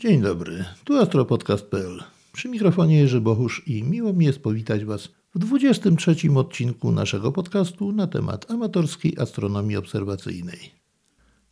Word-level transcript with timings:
Dzień 0.00 0.20
dobry, 0.22 0.64
tu 0.84 0.96
astropodcast.pl. 0.96 2.02
Przy 2.32 2.48
mikrofonie 2.48 2.98
Jerzy 2.98 3.20
Bohusz 3.20 3.62
i 3.66 3.82
miło 3.82 4.12
mi 4.12 4.26
jest 4.26 4.42
powitać 4.42 4.84
Was 4.84 5.08
w 5.34 5.38
23 5.38 6.16
odcinku 6.36 6.92
naszego 6.92 7.32
podcastu 7.32 7.92
na 7.92 8.06
temat 8.06 8.50
amatorskiej 8.50 9.16
astronomii 9.18 9.76
obserwacyjnej. 9.76 10.58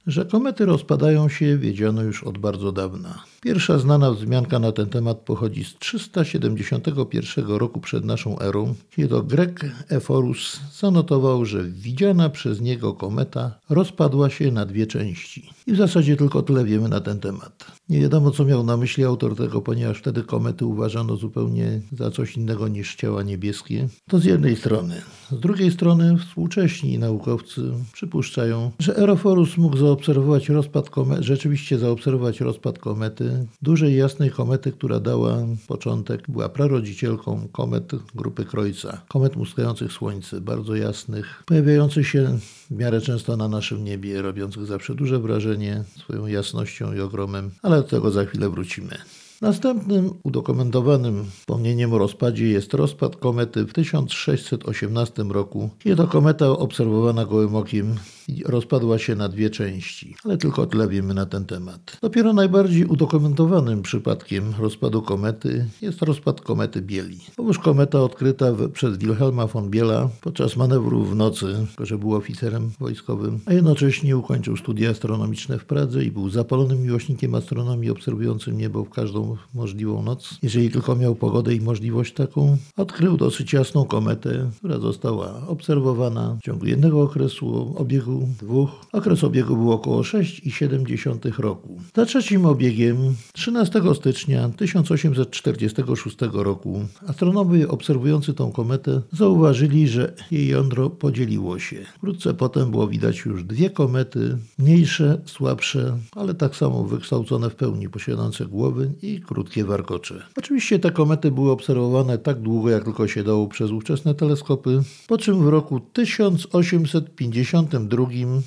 Że 0.06 0.24
komety 0.24 0.67
rozpadają 0.67 1.28
się 1.28 1.58
wiedziano 1.58 2.03
już 2.03 2.24
od 2.24 2.38
bardzo 2.38 2.72
dawna. 2.72 3.24
Pierwsza 3.40 3.78
znana 3.78 4.10
wzmianka 4.10 4.58
na 4.58 4.72
ten 4.72 4.87
temat 4.87 5.19
pochodzi 5.19 5.65
z 5.65 5.78
371 5.78 7.47
roku 7.47 7.81
przed 7.81 8.04
naszą 8.04 8.38
erą, 8.38 8.74
kiedy 8.90 9.22
Grek 9.22 9.60
Eforus 9.88 10.60
zanotował, 10.81 11.44
że 11.44 11.65
widziana 11.65 12.31
przez 12.31 12.60
niego 12.60 12.94
kometa 12.94 13.58
rozpadła 13.71 14.31
się 14.31 14.53
na 14.53 14.67
dwie 14.67 14.87
części. 14.87 15.51
I 15.67 15.72
w 15.72 15.76
zasadzie 15.76 16.16
tylko 16.16 16.42
tyle 16.42 16.65
wiemy 16.65 16.88
na 16.88 17.01
ten 17.01 17.20
temat. 17.20 17.76
Nie 17.88 18.00
wiadomo, 18.00 18.30
co 18.30 18.45
miał 18.45 18.65
na 18.65 18.77
myśli 18.77 19.05
autor 19.05 19.37
tego, 19.37 19.61
ponieważ 19.62 19.98
wtedy 19.98 20.23
komety 20.23 20.66
uważano 20.66 21.16
zupełnie 21.16 21.80
za 21.92 22.11
coś 22.11 22.37
innego 22.37 22.69
niż 22.69 22.97
ciała 22.97 23.23
niebieskie. 23.23 23.88
To 24.09 24.19
z 24.19 24.24
jednej 24.24 24.56
strony. 24.56 25.02
Z 25.30 25.41
drugiej 25.41 25.70
strony 25.70 26.19
współcześni 26.19 26.98
naukowcy 26.98 27.62
przypuszczają, 27.92 28.70
że 28.78 28.97
Eroforus 28.97 29.56
mógł 29.56 29.77
zaobserwować 29.77 30.48
rozpad 30.48 30.91
komety, 30.91 31.23
rzeczywiście 31.23 31.78
zaobserwować 31.78 32.41
rozpad 32.41 32.78
komety, 32.78 33.47
dużej 33.62 33.97
jasnej 33.97 34.30
komety, 34.30 34.73
która 34.73 35.00
dała 35.00 35.37
początek, 35.66 36.23
była 36.28 36.48
prarodzicielką 36.48 37.48
komet 37.53 37.92
grupy 38.14 38.45
Krojca, 38.45 39.03
komet 39.09 39.37
muskających 39.37 39.92
Słońce, 39.92 40.41
bardzo 40.41 40.75
jasnych, 40.75 41.42
pojawiających 41.47 42.09
się 42.09 42.39
w 42.70 42.77
miarę 42.77 43.00
często 43.00 43.37
na 43.37 43.48
naszym 43.48 43.84
niebie, 43.84 44.23
robiących 44.23 44.66
zawsze 44.66 44.95
duże 44.95 45.19
wrażenie 45.19 45.84
swoją 45.97 46.27
jasnością 46.27 46.92
i 46.92 47.00
ogromem, 47.00 47.50
ale 47.62 47.76
do 47.77 47.89
tego 47.89 48.11
za 48.11 48.25
chwilę 48.25 48.51
wrócimy. 48.51 48.98
Następnym 49.41 50.11
udokumentowanym 50.23 51.25
wspomnieniem 51.39 51.92
o 51.92 51.98
rozpadzie 51.98 52.48
jest 52.48 52.75
rozpad 52.75 53.17
komety 53.17 53.64
w 53.64 53.73
1618 53.73 55.23
roku, 55.23 55.70
kiedy 55.78 55.97
to 55.97 56.06
kometa 56.06 56.48
obserwowana 56.48 57.25
gołym 57.25 57.56
okiem 57.56 57.97
rozpadła 58.44 58.98
się 58.98 59.14
na 59.14 59.28
dwie 59.28 59.50
części, 59.50 60.14
ale 60.24 60.36
tylko 60.38 60.66
tyle 60.66 60.88
wiemy 60.88 61.14
na 61.14 61.27
ten 61.27 61.44
temat. 61.44 61.98
Dopiero 62.02 62.32
najbardziej 62.32 62.84
udokumentowanym 62.84 63.82
przypadkiem 63.82 64.55
rozpadu 64.58 65.02
komety 65.02 65.66
jest 65.82 66.02
rozpad 66.02 66.41
komety 66.41 66.82
Bieli. 66.82 67.19
Otóż 67.36 67.58
kometa 67.58 68.02
odkryta 68.02 68.47
przez 68.72 68.98
Wilhelma 68.98 69.47
von 69.47 69.70
Biela 69.70 70.08
podczas 70.20 70.56
manewru 70.56 71.04
w 71.04 71.16
nocy, 71.16 71.66
że 71.80 71.98
był 71.98 72.14
oficerem 72.14 72.70
wojskowym, 72.80 73.41
a 73.47 73.52
jednocześnie 73.52 74.16
ukończył 74.16 74.56
studia 74.56 74.91
astronomiczne 74.91 75.58
w 75.58 75.64
Pradze 75.64 76.04
i 76.04 76.10
był 76.10 76.30
zapalonym 76.30 76.82
miłośnikiem 76.82 77.34
astronomii 77.34 77.91
obserwującym 77.91 78.58
niebo 78.58 78.84
w 78.84 78.91
każdą 78.91 79.36
możliwą 79.54 80.02
noc. 80.02 80.38
Jeżeli 80.42 80.70
tylko 80.70 80.97
miał 80.97 81.14
pogodę 81.14 81.54
i 81.54 81.60
możliwość 81.60 82.14
taką, 82.14 82.56
odkrył 82.77 83.16
dosyć 83.16 83.52
jasną 83.52 83.84
kometę, 83.84 84.50
która 84.58 84.78
została 84.78 85.47
obserwowana 85.47 86.36
w 86.41 86.44
ciągu 86.44 86.66
jednego 86.66 87.02
okresu 87.02 87.74
obiegu 87.77 88.16
dwóch. 88.41 88.70
Okres 88.92 89.25
obiegu 89.25 89.56
był 89.56 89.72
około 89.72 90.03
6,7 90.03 91.39
roku. 91.39 91.81
Za 91.97 92.06
trzecim 92.06 92.47
obiegiem 92.47 92.97
13 93.33 93.83
stycznia 93.95 94.48
1846 94.48 96.17
roku 96.33 96.81
astronomowie 97.06 97.69
obserwujący 97.69 98.34
tą 98.34 98.53
kometę 98.53 99.03
zauważyli, 99.12 99.89
że 99.89 100.14
jej 100.31 100.48
jądro 100.48 100.91
podzieliło 100.91 101.59
się. 101.59 101.77
Wkrótce 101.97 102.34
potem 102.34 102.70
było 102.70 102.89
widać 102.89 103.19
już 103.19 103.44
dwie 103.44 103.70
komety, 103.70 104.39
mniejsze, 104.59 105.20
słabsze, 105.27 105.98
ale 106.12 106.34
tak 106.34 106.56
samo 106.56 106.84
wykształcone 106.84 107.50
w 107.50 107.55
pełni, 107.55 107.89
posiadające 107.89 108.47
głowy 108.47 108.92
i 109.03 109.20
krótkie 109.20 109.64
warkocze. 109.64 110.22
Oczywiście 110.37 110.78
te 110.78 110.91
komety 110.91 111.31
były 111.31 111.50
obserwowane 111.50 112.19
tak 112.19 112.41
długo, 112.41 112.70
jak 112.70 112.84
tylko 112.84 113.09
się 113.09 113.25
dało 113.25 113.48
przez 113.48 113.70
ówczesne 113.70 114.14
teleskopy, 114.14 114.83
po 115.06 115.19
czym 115.19 115.44
w 115.44 115.48
roku 115.48 115.81
1852 115.81 118.06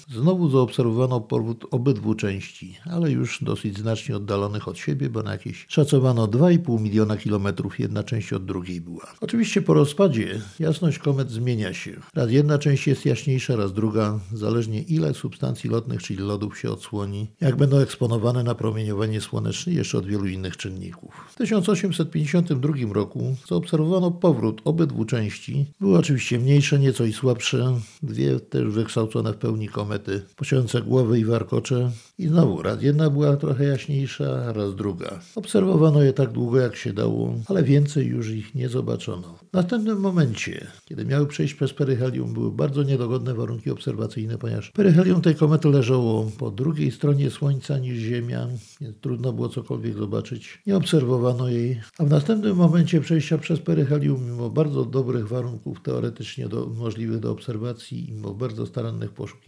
znowu 0.10 0.50
zaobserwowano 0.50 1.22
powrót 1.22 1.66
obydwu 1.72 2.16
części, 2.16 2.78
ale 2.86 3.12
już 3.12 3.44
dosyć 3.44 3.78
znacznie 3.78 4.16
oddalonych 4.18 4.68
od 4.68 4.78
siebie, 4.78 5.10
bo 5.10 5.24
na 5.24 5.32
jakieś 5.32 5.66
szacowano 5.70 6.28
2,5 6.28 6.82
miliona 6.82 7.18
kilometrów 7.18 7.80
jedna 7.80 8.04
część 8.04 8.34
od 8.34 8.46
drugiej 8.46 8.82
była. 8.82 9.14
Oczywiście 9.22 9.62
po 9.62 9.74
rozpadzie 9.74 10.42
jasność 10.60 11.00
komet 11.00 11.32
zmienia 11.32 11.74
się. 11.74 11.92
Raz 12.16 12.32
jedna 12.32 12.58
część 12.58 12.88
jest 12.88 13.06
jaśniejsza, 13.06 13.56
raz 13.56 13.74
druga, 13.74 14.20
zależnie 14.34 14.82
ile 14.82 15.14
substancji 15.14 15.70
lotnych, 15.70 16.04
czyli 16.04 16.20
lodów 16.20 16.60
się 16.60 16.72
odsłoni, 16.72 17.28
jak 17.42 17.56
będą 17.56 17.78
eksponowane 17.78 18.44
na 18.44 18.56
promieniowanie 18.56 19.22
słoneczne 19.22 19.74
jeszcze 19.74 19.98
od 19.98 20.06
wielu 20.06 20.26
innych 20.26 20.58
czynników. 20.58 21.28
W 21.30 21.36
1852 21.36 22.94
roku 22.94 23.36
zaobserwowano 23.48 24.12
powrót 24.12 24.62
obydwu 24.66 25.06
części. 25.06 25.66
Były 25.80 25.98
oczywiście 25.98 26.40
mniejsze, 26.40 26.80
nieco 26.80 27.06
i 27.06 27.14
słabsze, 27.14 27.80
dwie 28.04 28.40
też 28.40 28.64
wykształcone 28.64 29.34
w 29.34 29.38
pełni 29.38 29.49
pełni 29.50 29.68
komety, 29.68 30.22
posiadające 30.36 30.82
głowy 30.82 31.20
i 31.20 31.26
warkocze. 31.26 31.92
I 32.18 32.28
znowu, 32.28 32.62
raz 32.62 32.82
jedna 32.82 33.10
była 33.10 33.38
trochę 33.38 33.64
jaśniejsza, 33.64 34.54
raz 34.54 34.76
druga. 34.76 35.20
Obserwowano 35.36 36.04
je 36.04 36.14
tak 36.14 36.32
długo, 36.32 36.60
jak 36.60 36.76
się 36.76 36.94
dało, 36.94 37.36
ale 37.48 37.64
więcej 37.64 38.08
już 38.08 38.30
ich 38.30 38.56
nie 38.56 38.70
zobaczono. 38.70 39.40
W 39.50 39.54
następnym 39.54 40.00
momencie, 40.00 40.68
kiedy 40.86 41.06
miały 41.06 41.28
przejść 41.28 41.54
przez 41.54 41.74
peryhelium, 41.74 42.34
były 42.34 42.52
bardzo 42.52 42.84
niedogodne 42.84 43.34
warunki 43.34 43.72
obserwacyjne, 43.72 44.38
ponieważ 44.38 44.72
peryhelium 44.72 45.22
tej 45.22 45.36
komety 45.36 45.68
leżało 45.70 46.32
po 46.38 46.52
drugiej 46.52 46.92
stronie 46.92 47.30
Słońca 47.30 47.78
niż 47.78 47.98
Ziemia, 47.98 48.48
więc 48.82 48.98
trudno 49.02 49.34
było 49.34 49.50
cokolwiek 49.50 49.98
zobaczyć. 49.98 50.62
Nie 50.68 50.78
obserwowano 50.78 51.50
jej, 51.50 51.82
a 51.98 52.04
w 52.04 52.10
następnym 52.10 52.56
momencie 52.56 53.02
przejścia 53.02 53.38
przez 53.38 53.60
peryhelium, 53.60 54.26
mimo 54.26 54.50
bardzo 54.50 54.86
dobrych 54.86 55.28
warunków 55.28 55.82
teoretycznie 55.82 56.48
do, 56.48 56.66
możliwych 56.66 57.20
do 57.20 57.32
obserwacji 57.32 58.10
i 58.10 58.14
mimo 58.14 58.34
bardzo 58.34 58.66
starannych 58.66 59.12
poszukiwań, 59.12 59.39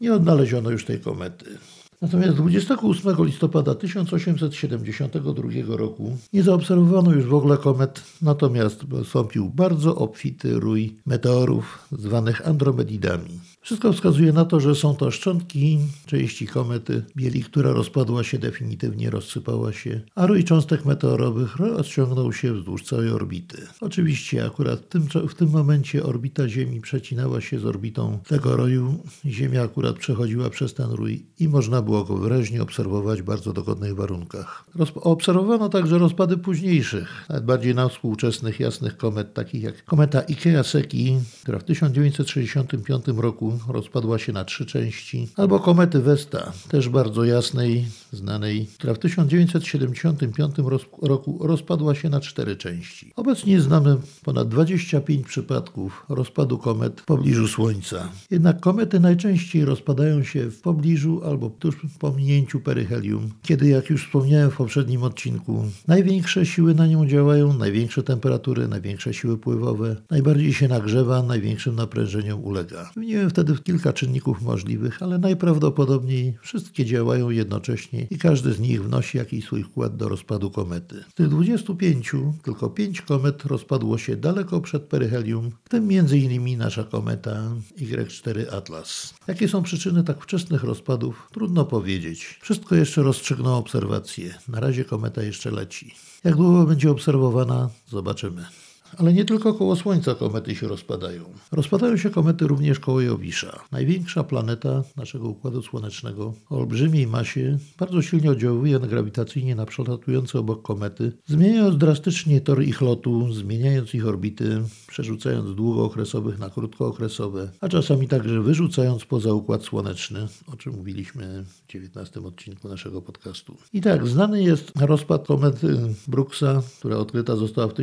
nie 0.00 0.14
odnaleziono 0.14 0.70
już 0.70 0.84
tej 0.84 1.00
komety. 1.00 1.58
Natomiast 2.02 2.36
28 2.36 3.24
listopada 3.24 3.74
1872 3.74 5.76
roku 5.76 6.16
nie 6.32 6.42
zaobserwowano 6.42 7.12
już 7.12 7.24
w 7.24 7.34
ogóle 7.34 7.56
komet, 7.56 8.02
natomiast 8.22 8.84
wystąpił 8.84 9.50
bardzo 9.50 9.96
obfity 9.96 10.60
rój 10.60 10.96
meteorów 11.06 11.88
zwanych 11.92 12.48
andromedidami. 12.48 13.40
Wszystko 13.60 13.92
wskazuje 13.92 14.32
na 14.32 14.44
to, 14.44 14.60
że 14.60 14.74
są 14.74 14.96
to 14.96 15.10
szczątki 15.10 15.78
części 16.06 16.46
komety 16.46 17.02
Bieli, 17.16 17.42
która 17.42 17.72
rozpadła 17.72 18.24
się 18.24 18.38
definitywnie, 18.38 19.10
rozsypała 19.10 19.72
się, 19.72 20.00
a 20.14 20.26
rój 20.26 20.44
cząstek 20.44 20.84
meteorowych 20.84 21.56
rozciągnął 21.56 22.32
się 22.32 22.54
wzdłuż 22.54 22.84
całej 22.84 23.10
orbity. 23.10 23.66
Oczywiście 23.80 24.46
akurat 24.46 24.80
w 24.80 24.88
tym, 24.88 25.28
w 25.28 25.34
tym 25.34 25.50
momencie 25.50 26.04
orbita 26.04 26.48
Ziemi 26.48 26.80
przecinała 26.80 27.40
się 27.40 27.58
z 27.58 27.66
orbitą 27.66 28.18
tego 28.28 28.56
roju. 28.56 28.94
Ziemia 29.26 29.62
akurat 29.62 29.96
przechodziła 29.96 30.50
przez 30.50 30.74
ten 30.74 30.90
rój 30.90 31.26
i 31.38 31.48
można 31.48 31.82
było 31.88 32.04
go 32.04 32.16
wyraźnie 32.16 32.62
obserwować 32.62 33.22
w 33.22 33.24
bardzo 33.24 33.52
dogodnych 33.52 33.94
warunkach. 33.94 34.64
Rozp 34.74 34.96
obserwowano 34.96 35.68
także 35.68 35.98
rozpady 35.98 36.36
późniejszych, 36.36 37.26
nawet 37.28 37.44
bardziej 37.44 37.74
na 37.74 37.88
współczesnych 37.88 38.60
jasnych 38.60 38.96
komet, 38.96 39.34
takich 39.34 39.62
jak 39.62 39.84
kometa 39.84 40.20
Ikea-Seki, 40.20 41.18
która 41.42 41.58
w 41.58 41.64
1965 41.64 43.04
roku 43.06 43.58
rozpadła 43.68 44.18
się 44.18 44.32
na 44.32 44.44
trzy 44.44 44.66
części, 44.66 45.28
albo 45.36 45.60
komety 45.60 46.00
Vesta, 46.00 46.52
też 46.68 46.88
bardzo 46.88 47.24
jasnej, 47.24 47.86
znanej, 48.12 48.66
która 48.78 48.94
w 48.94 48.98
1975 48.98 50.54
roku 51.02 51.38
rozpadła 51.40 51.94
się 51.94 52.08
na 52.08 52.20
cztery 52.20 52.56
części. 52.56 53.12
Obecnie 53.16 53.60
znamy 53.60 53.96
ponad 54.24 54.48
25 54.48 55.26
przypadków 55.26 56.06
rozpadu 56.08 56.58
komet 56.58 57.00
w 57.00 57.04
pobliżu 57.04 57.48
Słońca. 57.48 58.08
Jednak 58.30 58.60
komety 58.60 59.00
najczęściej 59.00 59.64
rozpadają 59.64 60.22
się 60.22 60.50
w 60.50 60.60
pobliżu 60.60 61.20
albo 61.24 61.50
tuż 61.50 61.77
po 61.98 62.12
minięciu 62.12 62.60
peryhelium, 62.60 63.30
kiedy, 63.42 63.68
jak 63.68 63.90
już 63.90 64.06
wspomniałem 64.06 64.50
w 64.50 64.56
poprzednim 64.56 65.02
odcinku, 65.02 65.64
największe 65.86 66.46
siły 66.46 66.74
na 66.74 66.86
nią 66.86 67.06
działają, 67.06 67.52
największe 67.52 68.02
temperatury, 68.02 68.68
największe 68.68 69.14
siły 69.14 69.38
pływowe, 69.38 69.96
najbardziej 70.10 70.52
się 70.52 70.68
nagrzewa, 70.68 71.22
największym 71.22 71.74
naprężeniom 71.74 72.44
ulega. 72.44 72.90
Wymieniłem 72.94 73.30
wtedy 73.30 73.54
kilka 73.64 73.92
czynników 73.92 74.42
możliwych, 74.42 75.02
ale 75.02 75.18
najprawdopodobniej 75.18 76.38
wszystkie 76.42 76.84
działają 76.84 77.30
jednocześnie 77.30 78.06
i 78.10 78.18
każdy 78.18 78.52
z 78.52 78.60
nich 78.60 78.84
wnosi 78.84 79.18
jakiś 79.18 79.44
swój 79.44 79.62
wkład 79.62 79.96
do 79.96 80.08
rozpadu 80.08 80.50
komety. 80.50 81.04
Z 81.10 81.14
tych 81.14 81.28
25 81.28 82.12
tylko 82.42 82.70
5 82.70 83.02
komet 83.02 83.44
rozpadło 83.44 83.98
się 83.98 84.16
daleko 84.16 84.60
przed 84.60 84.82
peryhelium, 84.82 85.50
w 85.64 85.68
tym 85.68 85.88
m.in. 85.90 86.58
nasza 86.58 86.84
kometa 86.84 87.50
Y4 87.78 88.54
Atlas. 88.54 89.14
Jakie 89.26 89.48
są 89.48 89.62
przyczyny 89.62 90.04
tak 90.04 90.22
wczesnych 90.22 90.64
rozpadów? 90.64 91.28
Trudno 91.32 91.64
powiedzieć. 91.68 92.38
Wszystko 92.40 92.74
jeszcze 92.74 93.02
rozstrzygną 93.02 93.56
obserwacje. 93.56 94.34
Na 94.48 94.60
razie 94.60 94.84
kometa 94.84 95.22
jeszcze 95.22 95.50
leci. 95.50 95.94
Jak 96.24 96.36
długo 96.36 96.64
będzie 96.64 96.90
obserwowana, 96.90 97.70
zobaczymy. 97.88 98.46
Ale 98.96 99.12
nie 99.12 99.24
tylko 99.24 99.54
koło 99.54 99.76
Słońca 99.76 100.14
komety 100.14 100.54
się 100.54 100.68
rozpadają. 100.68 101.24
Rozpadają 101.52 101.96
się 101.96 102.10
komety 102.10 102.46
również 102.46 102.80
koło 102.80 103.00
Jowisza. 103.00 103.60
Największa 103.72 104.24
planeta 104.24 104.82
naszego 104.96 105.28
Układu 105.28 105.62
Słonecznego 105.62 106.34
o 106.50 106.56
olbrzymiej 106.56 107.06
masie 107.06 107.58
bardzo 107.78 108.02
silnie 108.02 108.30
oddziałuje 108.30 108.78
grawitacyjnie 108.78 109.54
na 109.54 109.66
przelatujące 109.66 110.38
obok 110.38 110.62
komety, 110.62 111.12
zmieniając 111.26 111.78
drastycznie 111.78 112.40
tor 112.40 112.62
ich 112.62 112.80
lotu, 112.80 113.32
zmieniając 113.32 113.94
ich 113.94 114.06
orbity, 114.06 114.62
przerzucając 114.86 115.54
długookresowych 115.54 116.38
na 116.38 116.50
krótkookresowe, 116.50 117.50
a 117.60 117.68
czasami 117.68 118.08
także 118.08 118.42
wyrzucając 118.42 119.04
poza 119.04 119.32
Układ 119.32 119.62
Słoneczny, 119.62 120.28
o 120.52 120.56
czym 120.56 120.76
mówiliśmy 120.76 121.44
w 121.44 121.72
19 121.72 122.20
odcinku 122.20 122.68
naszego 122.68 123.02
podcastu. 123.02 123.56
I 123.72 123.80
tak, 123.80 124.06
znany 124.06 124.42
jest 124.42 124.72
rozpad 124.80 125.26
komety 125.26 125.78
Brooksa, 126.08 126.62
która 126.78 126.96
odkryta 126.96 127.36
została 127.36 127.68
w 127.68 127.74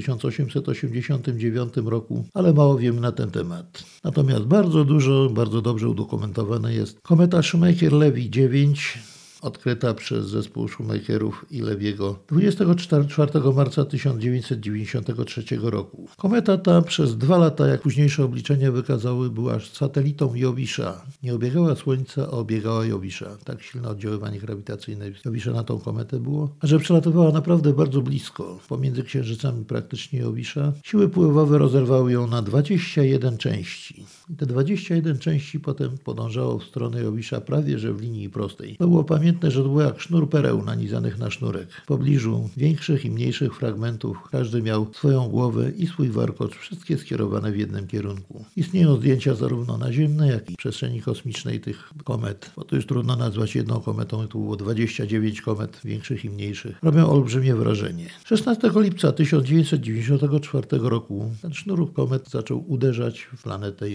1889 1.01 1.89
roku, 1.89 2.25
ale 2.33 2.53
mało 2.53 2.77
wiemy 2.77 3.01
na 3.01 3.11
ten 3.11 3.31
temat. 3.31 3.83
Natomiast 4.03 4.43
bardzo 4.43 4.85
dużo, 4.85 5.29
bardzo 5.29 5.61
dobrze 5.61 5.89
udokumentowane 5.89 6.73
jest 6.73 7.01
kometa 7.01 7.37
Shoemaker-Levy 7.41 8.29
9, 8.29 8.97
odkryta 9.45 9.93
przez 9.93 10.27
zespół 10.27 10.67
Schumacherów 10.67 11.45
i 11.51 11.61
Lewiego 11.61 12.19
24 12.27 13.31
marca 13.55 13.85
1993 13.85 15.43
roku. 15.61 16.07
Kometa 16.17 16.57
ta 16.57 16.81
przez 16.81 17.17
dwa 17.17 17.37
lata, 17.37 17.67
jak 17.67 17.81
późniejsze 17.81 18.23
obliczenia 18.23 18.71
wykazały, 18.71 19.29
była 19.29 19.59
satelitą 19.59 20.35
Jowisza. 20.35 21.05
Nie 21.23 21.35
obiegała 21.35 21.75
Słońca, 21.75 22.27
a 22.27 22.31
obiegała 22.31 22.85
Jowisza. 22.85 23.37
Tak 23.43 23.63
silne 23.63 23.89
oddziaływanie 23.89 24.39
grawitacyjne 24.39 25.05
Jowisza 25.25 25.51
na 25.51 25.63
tą 25.63 25.79
kometę 25.79 26.19
było, 26.19 26.49
a 26.59 26.67
że 26.67 26.79
przelatywała 26.79 27.31
naprawdę 27.31 27.73
bardzo 27.73 28.01
blisko, 28.01 28.59
pomiędzy 28.67 29.03
księżycami 29.03 29.65
praktycznie 29.65 30.19
Jowisza, 30.19 30.73
siły 30.83 31.09
pływowe 31.09 31.57
rozerwały 31.57 32.11
ją 32.11 32.27
na 32.27 32.41
21 32.41 33.37
części. 33.37 34.05
Te 34.37 34.45
21 34.45 35.17
części 35.17 35.59
potem 35.59 35.97
podążało 35.97 36.59
w 36.59 36.63
stronę 36.63 37.01
Jowisza 37.01 37.41
prawie 37.41 37.79
że 37.79 37.93
w 37.93 38.01
linii 38.01 38.29
prostej. 38.29 38.75
To 38.77 38.87
było 38.87 39.03
pamiętne 39.03 39.25
pamiętne 39.25 39.51
źródło 39.51 39.81
jak 39.81 40.01
sznur 40.01 40.29
pereł 40.29 40.63
nanizanych 40.63 41.17
na 41.17 41.31
sznurek. 41.31 41.67
W 41.83 41.85
pobliżu 41.85 42.49
większych 42.57 43.05
i 43.05 43.11
mniejszych 43.11 43.55
fragmentów 43.55 44.17
każdy 44.31 44.61
miał 44.61 44.93
swoją 44.93 45.27
głowę 45.27 45.71
i 45.77 45.87
swój 45.87 46.09
warkocz, 46.09 46.55
wszystkie 46.55 46.97
skierowane 46.97 47.51
w 47.51 47.57
jednym 47.57 47.87
kierunku. 47.87 48.45
Istnieją 48.55 48.95
zdjęcia 48.95 49.35
zarówno 49.35 49.77
naziemne, 49.77 50.27
jak 50.27 50.49
i 50.51 50.55
przestrzeni 50.55 51.01
kosmicznej 51.01 51.59
tych 51.59 51.93
komet, 52.03 52.51
bo 52.55 52.63
to 52.63 52.75
już 52.75 52.85
trudno 52.85 53.15
nazwać 53.15 53.55
jedną 53.55 53.79
kometą, 53.79 54.27
tu 54.27 54.39
było 54.39 54.55
29 54.55 55.41
komet, 55.41 55.81
większych 55.85 56.25
i 56.25 56.29
mniejszych. 56.29 56.77
Robią 56.83 57.09
olbrzymie 57.09 57.55
wrażenie. 57.55 58.09
16 58.25 58.71
lipca 58.75 59.11
1994 59.11 60.67
roku 60.71 61.31
ten 61.41 61.53
sznur 61.53 61.93
komet 61.93 62.29
zaczął 62.29 62.71
uderzać 62.71 63.19
w 63.21 63.43
planetę 63.43 63.89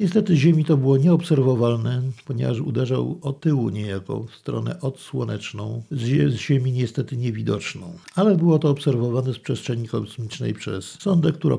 Niestety 0.00 0.36
Ziemi 0.36 0.64
to 0.64 0.76
było 0.76 0.96
nieobserwowalne, 0.96 2.02
ponieważ 2.24 2.60
uderzał 2.60 3.18
o 3.22 3.32
tyłu 3.32 3.68
niejako 3.68 4.22
w 4.22 4.34
stronę 4.34 4.80
odsłoneczną, 4.80 5.82
z 5.90 6.34
Ziemi 6.34 6.72
niestety 6.72 7.16
niewidoczną. 7.16 7.92
Ale 8.14 8.36
było 8.36 8.58
to 8.58 8.70
obserwowane 8.70 9.34
z 9.34 9.38
przestrzeni 9.38 9.88
kosmicznej 9.88 10.54
przez 10.54 10.84
sondę, 10.84 11.32
która 11.32 11.58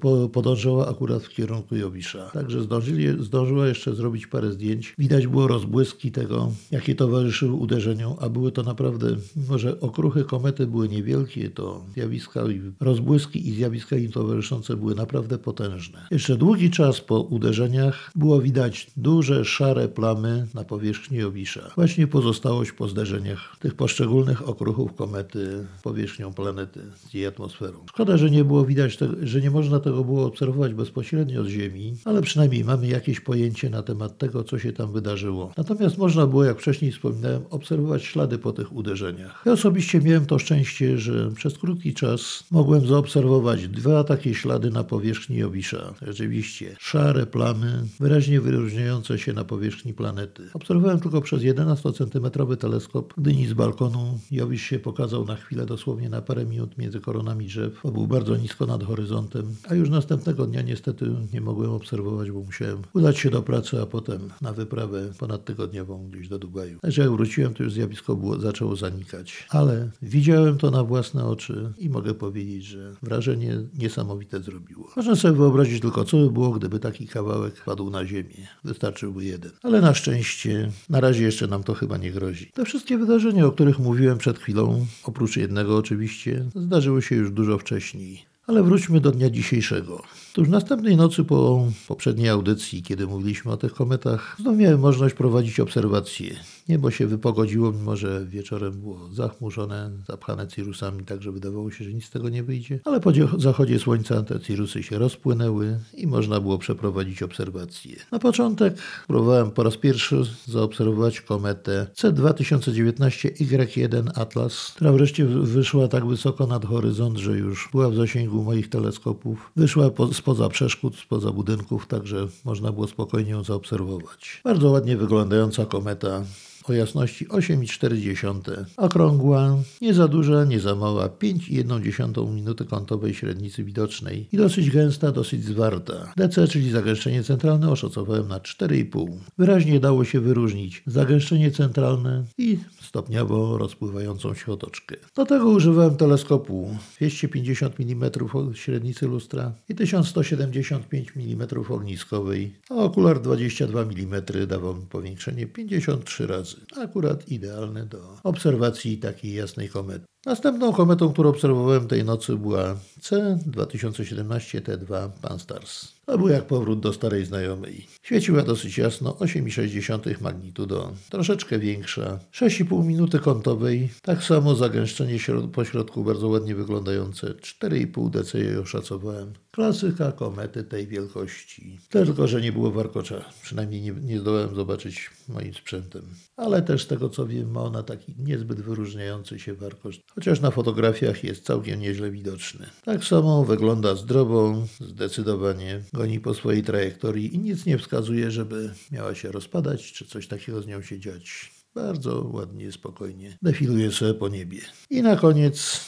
po, 0.00 0.28
podążała 0.28 0.88
akurat 0.88 1.22
w 1.22 1.28
kierunku 1.28 1.76
Jowisza. 1.76 2.30
Także 2.30 2.62
zdążyli, 2.62 3.24
zdążyła 3.24 3.66
jeszcze 3.66 3.94
zrobić 3.94 4.26
parę 4.26 4.52
zdjęć. 4.52 4.94
Widać 4.98 5.26
było 5.26 5.46
rozbłyski 5.46 6.12
tego, 6.12 6.52
jakie 6.70 6.94
towarzyszyły 6.94 7.52
uderzeniom, 7.52 8.14
a 8.20 8.28
były 8.28 8.52
to 8.52 8.62
naprawdę, 8.62 9.16
mimo 9.36 9.58
że 9.58 9.80
okruchy 9.80 10.24
komety 10.24 10.66
były 10.66 10.88
niewielkie, 10.88 11.50
to 11.50 11.84
zjawiska 11.94 12.40
rozbłyski 12.80 13.48
i 13.48 13.52
zjawiska 13.52 13.96
im 13.96 14.12
towarzyszące 14.12 14.76
były 14.76 14.94
naprawdę 14.94 15.38
potężne. 15.38 16.06
Jeszcze 16.10 16.36
długi 16.36 16.70
czas 16.70 17.00
po 17.00 17.20
uderzeniach 17.32 18.10
było 18.14 18.40
widać 18.40 18.90
duże, 18.96 19.44
szare 19.44 19.88
plamy 19.88 20.46
na 20.54 20.64
powierzchni 20.64 21.18
Jowisza. 21.18 21.70
Właśnie 21.76 22.06
pozostało 22.06 22.52
pozostałość 22.52 22.72
po 22.72 22.88
zderzeniach 22.88 23.56
tych 23.58 23.74
poszczególnych 23.74 24.48
okruchów 24.48 24.94
komety 24.94 25.66
powierzchnią 25.82 26.32
planety 26.32 26.80
jej 27.14 27.26
atmosferą. 27.26 27.78
Szkoda, 27.88 28.16
że 28.16 28.30
nie 28.30 28.44
było 28.44 28.64
widać, 28.64 28.96
te, 28.96 29.08
że 29.22 29.40
nie 29.40 29.50
można 29.50 29.80
tego 29.80 30.04
było 30.04 30.26
obserwować 30.26 30.74
bezpośrednio 30.74 31.44
z 31.44 31.46
Ziemi, 31.46 31.96
ale 32.04 32.22
przynajmniej 32.22 32.64
mamy 32.64 32.86
jakieś 32.86 33.20
pojęcie 33.20 33.70
na 33.70 33.82
temat 33.82 34.18
tego, 34.18 34.44
co 34.44 34.58
się 34.58 34.72
tam 34.72 34.92
wydarzyło. 34.92 35.52
Natomiast 35.56 35.98
można 35.98 36.26
było, 36.26 36.44
jak 36.44 36.58
wcześniej 36.58 36.92
wspominałem, 36.92 37.42
obserwować 37.50 38.04
ślady 38.04 38.38
po 38.38 38.52
tych 38.52 38.72
uderzeniach. 38.72 39.42
Ja 39.46 39.52
osobiście 39.52 40.00
miałem 40.00 40.26
to 40.26 40.38
szczęście, 40.38 40.98
że 40.98 41.30
przez 41.30 41.58
krótki 41.58 41.94
czas 41.94 42.44
mogłem 42.50 42.86
zaobserwować 42.86 43.68
dwa 43.68 44.04
takie 44.04 44.34
ślady 44.34 44.70
na 44.70 44.84
powierzchni 44.84 45.36
Jowisza. 45.36 45.94
Rzeczywiście, 46.02 46.76
szare 46.78 47.21
plamy, 47.26 47.84
wyraźnie 48.00 48.40
wyróżniające 48.40 49.18
się 49.18 49.32
na 49.32 49.44
powierzchni 49.44 49.94
planety. 49.94 50.42
Obserwowałem 50.54 51.00
tylko 51.00 51.20
przez 51.20 51.42
11 51.42 51.92
cm 51.92 52.22
metrowy 52.32 52.56
teleskop, 52.56 53.14
gdy 53.18 53.34
nic 53.34 53.50
z 53.50 53.52
balkonu 53.52 54.18
Jowisz 54.30 54.62
się 54.62 54.78
pokazał 54.78 55.24
na 55.24 55.36
chwilę, 55.36 55.66
dosłownie 55.66 56.08
na 56.08 56.22
parę 56.22 56.46
minut 56.46 56.78
między 56.78 57.00
koronami 57.00 57.46
drzew, 57.46 57.80
bo 57.84 57.90
był 57.90 58.06
bardzo 58.06 58.36
nisko 58.36 58.66
nad 58.66 58.84
horyzontem, 58.84 59.54
a 59.68 59.74
już 59.74 59.90
następnego 59.90 60.46
dnia 60.46 60.62
niestety 60.62 61.06
nie 61.32 61.40
mogłem 61.40 61.70
obserwować, 61.70 62.30
bo 62.30 62.40
musiałem 62.40 62.78
udać 62.92 63.18
się 63.18 63.30
do 63.30 63.42
pracy, 63.42 63.82
a 63.82 63.86
potem 63.86 64.20
na 64.42 64.52
wyprawę 64.52 65.10
ponadtygodniową 65.18 66.08
gdzieś 66.10 66.28
do 66.28 66.38
Dubaju. 66.38 66.78
Także 66.80 67.02
jak 67.02 67.10
wróciłem, 67.10 67.54
to 67.54 67.62
już 67.62 67.72
zjawisko 67.72 68.16
było, 68.16 68.38
zaczęło 68.38 68.76
zanikać. 68.76 69.46
Ale 69.50 69.90
widziałem 70.02 70.58
to 70.58 70.70
na 70.70 70.84
własne 70.84 71.24
oczy 71.24 71.72
i 71.78 71.88
mogę 71.88 72.14
powiedzieć, 72.14 72.64
że 72.64 72.94
wrażenie 73.02 73.60
niesamowite 73.78 74.40
zrobiło. 74.40 74.88
Można 74.96 75.16
sobie 75.16 75.36
wyobrazić 75.36 75.80
tylko, 75.80 76.04
co 76.04 76.16
by 76.16 76.30
było, 76.30 76.50
gdyby 76.50 76.78
taki 76.78 77.06
kawałek 77.12 77.64
padł 77.64 77.90
na 77.90 78.06
ziemię. 78.06 78.48
Wystarczyłby 78.64 79.24
jeden. 79.24 79.50
Ale 79.62 79.80
na 79.80 79.94
szczęście, 79.94 80.70
na 80.88 81.00
razie 81.00 81.24
jeszcze 81.24 81.46
nam 81.46 81.62
to 81.62 81.74
chyba 81.74 81.96
nie 81.96 82.12
grozi. 82.12 82.46
Te 82.54 82.64
wszystkie 82.64 82.98
wydarzenia, 82.98 83.46
o 83.46 83.52
których 83.52 83.78
mówiłem 83.78 84.18
przed 84.18 84.38
chwilą, 84.38 84.86
oprócz 85.04 85.36
jednego 85.36 85.76
oczywiście, 85.76 86.44
zdarzyły 86.54 87.02
się 87.02 87.14
już 87.16 87.30
dużo 87.30 87.58
wcześniej. 87.58 88.24
Ale 88.46 88.62
wróćmy 88.62 89.00
do 89.00 89.10
dnia 89.10 89.30
dzisiejszego. 89.30 90.02
Tuż 90.34 90.48
następnej 90.48 90.96
nocy 90.96 91.24
po 91.24 91.68
poprzedniej 91.88 92.28
audycji, 92.28 92.82
kiedy 92.82 93.06
mówiliśmy 93.06 93.52
o 93.52 93.56
tych 93.56 93.74
kometach, 93.74 94.36
znów 94.40 94.56
miałem 94.56 94.80
możliwość 94.80 95.14
prowadzić 95.14 95.60
obserwacje. 95.60 96.36
Niebo 96.68 96.90
się 96.90 97.06
wypogodziło, 97.06 97.72
mimo 97.72 97.96
że 97.96 98.26
wieczorem 98.26 98.72
było 98.72 99.08
zachmurzone, 99.12 99.90
zapchane 100.08 100.48
cirusami, 100.48 101.04
tak 101.04 101.22
że 101.22 101.32
wydawało 101.32 101.70
się, 101.70 101.84
że 101.84 101.94
nic 101.94 102.04
z 102.04 102.10
tego 102.10 102.28
nie 102.28 102.42
wyjdzie. 102.42 102.80
Ale 102.84 103.00
po 103.00 103.12
zachodzie 103.38 103.78
słońca 103.78 104.22
te 104.22 104.40
cirusy 104.40 104.82
się 104.82 104.98
rozpłynęły 104.98 105.78
i 105.94 106.06
można 106.06 106.40
było 106.40 106.58
przeprowadzić 106.58 107.22
obserwacje. 107.22 107.96
Na 108.12 108.18
początek 108.18 108.74
próbowałem 109.06 109.50
po 109.50 109.62
raz 109.62 109.76
pierwszy 109.76 110.22
zaobserwować 110.46 111.20
kometę 111.20 111.86
C2019Y1 111.96 114.10
Atlas, 114.14 114.72
która 114.76 114.92
wreszcie 114.92 115.24
wyszła 115.24 115.88
tak 115.88 116.06
wysoko 116.06 116.46
nad 116.46 116.64
horyzont, 116.64 117.18
że 117.18 117.38
już 117.38 117.68
była 117.72 117.90
w 117.90 117.94
zasięgu 117.94 118.42
moich 118.42 118.68
teleskopów. 118.68 119.52
Wyszła 119.56 119.90
po, 119.90 120.14
spoza 120.22 120.48
przeszkód, 120.48 120.96
spoza 120.96 121.30
budynków, 121.32 121.86
także 121.86 122.26
można 122.44 122.72
było 122.72 122.88
spokojnie 122.88 123.30
ją 123.30 123.44
zaobserwować. 123.44 124.40
Bardzo 124.44 124.70
ładnie 124.70 124.96
wyglądająca 124.96 125.66
kometa 125.66 126.24
o 126.64 126.72
jasności 126.72 127.28
8,4, 127.28 128.64
okrągła, 128.76 129.56
nie 129.80 129.94
za 129.94 130.08
duża, 130.08 130.44
nie 130.44 130.60
za 130.60 130.74
mała, 130.74 131.08
5,1 131.08 132.34
minuty 132.34 132.64
kątowej 132.64 133.14
średnicy 133.14 133.64
widocznej 133.64 134.28
i 134.32 134.36
dosyć 134.36 134.70
gęsta, 134.70 135.12
dosyć 135.12 135.44
zwarta. 135.44 136.12
DC, 136.16 136.48
czyli 136.48 136.70
zagęszczenie 136.70 137.22
centralne, 137.22 137.70
oszacowałem 137.70 138.28
na 138.28 138.38
4,5. 138.38 139.08
Wyraźnie 139.38 139.80
dało 139.80 140.04
się 140.04 140.20
wyróżnić 140.20 140.82
zagęszczenie 140.86 141.50
centralne 141.50 142.24
i 142.38 142.58
stopniowo 142.80 143.58
rozpływającą 143.58 144.34
się 144.34 144.52
otoczkę. 144.52 144.96
Do 145.16 145.26
tego 145.26 145.48
używałem 145.48 145.96
teleskopu 145.96 146.76
250 146.96 147.74
mm 147.80 148.10
średnicy 148.54 149.06
lustra 149.06 149.52
i 149.68 149.74
1175 149.74 151.12
mm 151.16 151.48
ogniskowej, 151.68 152.54
a 152.70 152.74
okular 152.74 153.20
22 153.20 153.80
mm 153.80 154.22
dawał 154.48 154.74
mi 154.74 154.86
powiększenie 154.86 155.46
53 155.46 156.26
razy 156.26 156.51
Akurat 156.76 157.28
idealne 157.28 157.86
do 157.86 158.18
obserwacji 158.22 158.98
takiej 158.98 159.34
jasnej 159.34 159.68
komety. 159.68 160.04
Następną 160.26 160.72
kometą, 160.72 161.12
którą 161.12 161.30
obserwowałem 161.30 161.88
tej 161.88 162.04
nocy 162.04 162.36
była 162.36 162.76
C2017T2 163.00 165.10
Pan-STARRS. 165.22 165.92
To 166.06 166.18
był 166.18 166.28
jak 166.28 166.46
powrót 166.46 166.80
do 166.80 166.92
starej 166.92 167.24
znajomej. 167.24 167.86
Świeciła 168.02 168.42
dosyć 168.42 168.78
jasno, 168.78 169.10
8,6 169.10 170.20
magnitudo, 170.20 170.92
troszeczkę 171.10 171.58
większa, 171.58 172.18
6,5 172.32 172.84
minuty 172.84 173.18
kątowej, 173.18 173.88
tak 174.02 174.24
samo 174.24 174.54
zagęszczenie 174.54 175.18
pośrodku 175.52 176.04
bardzo 176.04 176.28
ładnie 176.28 176.54
wyglądające, 176.54 177.26
4,5 177.26 178.10
dC 178.10 178.38
jej 178.38 178.56
oszacowałem. 178.56 179.32
Klasyka 179.50 180.12
komety 180.12 180.64
tej 180.64 180.86
wielkości. 180.86 181.78
Tylko, 181.88 182.28
że 182.28 182.40
nie 182.40 182.52
było 182.52 182.70
warkocza, 182.70 183.24
przynajmniej 183.42 183.80
nie, 183.80 183.92
nie 183.92 184.20
zdołałem 184.20 184.54
zobaczyć 184.54 185.10
moim 185.28 185.54
sprzętem. 185.54 186.02
Ale 186.36 186.62
też 186.62 186.82
z 186.82 186.86
tego 186.86 187.08
co 187.08 187.26
wiem, 187.26 187.50
ma 187.50 187.60
ona 187.60 187.82
taki 187.82 188.14
niezbyt 188.18 188.60
wyróżniający 188.60 189.38
się 189.38 189.54
warkocz 189.54 190.00
chociaż 190.14 190.40
na 190.40 190.50
fotografiach 190.50 191.24
jest 191.24 191.44
całkiem 191.44 191.80
nieźle 191.80 192.10
widoczny. 192.10 192.66
Tak 192.84 193.04
samo 193.04 193.44
wygląda 193.44 193.94
zdrowo, 193.94 194.66
zdecydowanie 194.80 195.80
goni 195.92 196.20
po 196.20 196.34
swojej 196.34 196.62
trajektorii 196.62 197.34
i 197.34 197.38
nic 197.38 197.66
nie 197.66 197.78
wskazuje, 197.78 198.30
żeby 198.30 198.74
miała 198.90 199.14
się 199.14 199.32
rozpadać, 199.32 199.92
czy 199.92 200.06
coś 200.06 200.26
takiego 200.26 200.62
z 200.62 200.66
nią 200.66 200.82
się 200.82 201.00
dziać. 201.00 201.52
Bardzo 201.74 202.30
ładnie, 202.32 202.72
spokojnie 202.72 203.38
defiluje 203.42 203.92
sobie 203.92 204.14
po 204.14 204.28
niebie. 204.28 204.60
I 204.90 205.02
na 205.02 205.16
koniec 205.16 205.80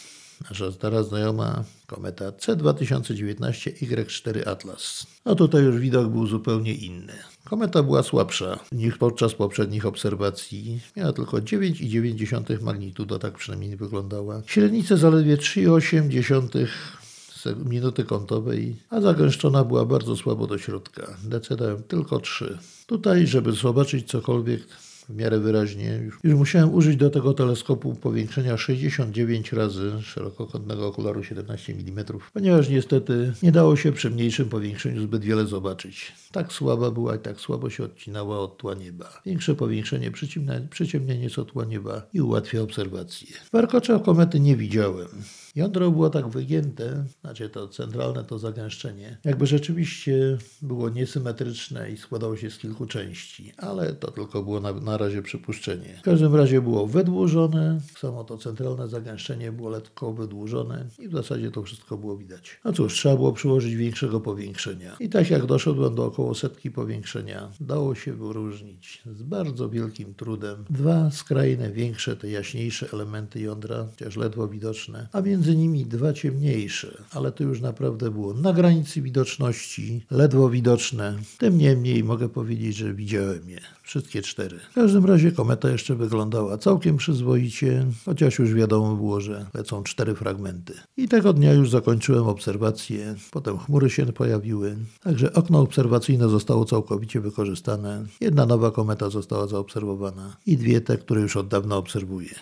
nasza 0.51 0.73
stara 0.73 1.03
znajoma 1.03 1.65
kometa 1.87 2.31
C2019 2.31 3.73
Y4 3.73 4.49
Atlas. 4.49 5.07
A 5.25 5.35
tutaj 5.35 5.63
już 5.63 5.77
widok 5.77 6.09
był 6.09 6.27
zupełnie 6.27 6.75
inny. 6.75 7.13
Kometa 7.45 7.83
była 7.83 8.03
słabsza 8.03 8.59
niż 8.73 8.99
podczas 8.99 9.35
poprzednich 9.35 9.87
obserwacji. 9.87 10.81
Miała 10.97 11.13
tylko 11.13 11.37
9,9 11.37 12.63
magnitudo, 12.63 13.19
tak 13.19 13.35
przynajmniej 13.35 13.77
wyglądała. 13.77 14.43
Średnice 14.47 14.97
zaledwie 14.97 15.37
3,8 15.37 17.67
minuty 17.67 18.05
kątowej, 18.05 18.77
a 18.91 19.01
zagęszczona 19.01 19.65
była 19.65 19.85
bardzo 19.85 20.17
słabo 20.17 20.47
do 20.47 20.59
środka. 20.59 21.17
DC 21.25 21.57
dałem 21.57 21.83
tylko 21.83 22.21
3. 22.21 22.59
Tutaj, 22.87 23.27
żeby 23.27 23.53
zobaczyć 23.53 24.09
cokolwiek, 24.09 24.63
w 25.09 25.17
miarę 25.17 25.39
wyraźnie. 25.41 26.11
Już, 26.25 26.35
musiałem 26.35 26.75
użyć 26.75 26.97
do 26.97 27.11
tego 27.11 27.35
teleskopu 27.35 27.95
powiększenia 27.95 28.57
69 28.57 29.53
razy 29.53 29.93
szerokokątnego 30.03 30.87
okularu 30.87 31.25
17 31.25 31.73
mm, 31.73 32.05
ponieważ 32.33 32.69
niestety 32.69 33.33
nie 33.43 33.53
dało 33.53 33.77
się 33.77 33.93
przy 33.93 34.11
mniejszym 34.11 34.49
powiększeniu 34.49 35.03
zbyt 35.03 35.25
wiele 35.25 35.47
zobaczyć. 35.47 36.13
Tak 36.33 36.53
słaba 36.53 36.91
była 36.91 37.17
i 37.17 37.19
tak 37.19 37.41
słabo 37.41 37.71
się 37.71 37.85
odcinała 37.85 38.39
od 38.39 38.59
tła 38.59 38.75
nieba. 38.75 39.21
Większe 39.27 39.55
powiększenie 39.55 40.11
przyciemnia 40.71 41.15
nieco 41.15 41.45
tła 41.45 41.65
nieba 41.65 42.03
i 42.13 42.21
ułatwia 42.21 42.61
obserwacje. 42.61 43.29
Warkocza 43.53 43.99
komety 43.99 44.41
nie 44.41 44.57
widziałem. 44.57 45.09
Jądro 45.55 45.91
było 45.91 46.11
tak 46.11 46.29
wygięte, 46.29 47.05
znaczy 47.21 47.49
to 47.49 47.69
centralne 47.69 48.25
to 48.25 48.39
zagęszczenie, 48.39 49.19
jakby 49.25 49.47
rzeczywiście 49.47 50.39
było 50.63 50.89
niesymetryczne 50.89 51.91
i 51.91 51.97
składało 51.97 52.37
się 52.37 52.51
z 52.51 52.59
kilku 52.59 52.87
części, 52.87 53.53
ale 53.57 53.93
to 53.93 54.11
tylko 54.11 54.43
było 54.43 54.61
na, 54.61 54.73
na 54.73 54.97
razie 54.97 55.23
przypuszczenie. 55.23 55.97
W 55.99 56.03
każdym 56.03 56.35
razie 56.35 56.61
było 56.61 56.87
wydłużone, 56.87 57.81
samo 57.99 58.25
to 58.25 58.39
centralne 58.39 58.89
zagęszczenie 58.89 59.53
było 59.53 59.71
lekko 59.71 60.13
wydłużone 60.13 60.87
i 60.99 61.09
w 61.09 61.13
zasadzie 61.13 61.51
to 61.51 61.63
wszystko 61.63 61.97
było 61.97 62.17
widać. 62.17 62.61
No 62.65 62.73
cóż, 62.73 62.95
trzeba 62.95 63.17
było 63.17 63.33
przyłożyć 63.33 63.75
większego 63.75 64.21
powiększenia. 64.21 64.97
I 65.01 65.09
tak 65.09 65.31
jak 65.31 65.47
doszedłem 65.47 65.95
do 65.95 66.05
około 66.05 66.35
setki 66.35 66.71
powiększenia, 66.71 67.51
dało 67.61 67.95
się 67.95 68.13
wyróżnić 68.13 69.03
z 69.13 69.23
bardzo 69.23 69.69
wielkim 69.69 70.15
trudem 70.15 70.65
dwa 70.71 71.11
skrajne, 71.11 71.71
większe, 71.71 72.17
te 72.17 72.31
jaśniejsze 72.31 72.89
elementy 72.93 73.41
jądra, 73.41 73.87
chociaż 73.91 74.17
ledwo 74.17 74.49
widoczne, 74.49 75.09
a 75.13 75.21
między 75.21 75.44
między 75.45 75.57
nimi 75.57 75.87
dwa 75.87 76.13
ciemniejsze, 76.13 77.03
ale 77.11 77.33
to 77.33 77.45
już 77.45 77.61
naprawdę 77.61 78.11
było 78.11 78.35
na 78.35 78.53
granicy 78.53 79.03
widoczności, 79.03 80.07
ledwo 80.11 80.51
widoczne. 80.51 81.19
Tym 81.39 81.59
niemniej 81.59 82.05
mogę 82.05 82.29
powiedzieć, 82.29 82.77
że 82.77 82.95
widziałem 82.95 83.51
je. 83.51 83.61
Wszystkie 83.83 84.23
cztery. 84.23 84.59
W 84.71 84.75
każdym 84.75 85.05
razie 85.05 85.33
kometa 85.33 85.71
jeszcze 85.71 85.95
wyglądała 85.95 86.59
całkiem 86.59 86.97
przyzwoicie, 86.97 87.87
chociaż 88.05 88.39
już 88.39 88.55
wiadomo 88.55 88.97
było, 88.97 89.21
że 89.21 89.47
lecą 89.55 89.83
cztery 89.83 90.15
fragmenty. 90.15 90.75
I 90.97 91.09
tego 91.09 91.33
dnia 91.33 91.53
już 91.53 91.71
zakończyłem 91.71 92.29
obserwację, 92.29 93.15
potem 93.31 93.59
chmury 93.59 93.91
się 93.91 94.07
pojawiły, 94.07 94.77
także 95.03 95.33
okno 95.33 95.61
obserwacyjne 95.61 96.29
zostało 96.29 96.65
całkowicie 96.65 97.21
wykorzystane. 97.21 98.07
Jedna 98.21 98.47
nowa 98.47 98.71
kometa 98.71 99.11
została 99.11 99.47
zaobserwowana 99.47 100.37
i 100.47 100.57
dwie 100.57 100.81
te, 100.81 100.97
które 100.97 101.21
już 101.21 101.37
od 101.37 101.49
dawna 101.49 101.77
obserwuję. 101.77 102.35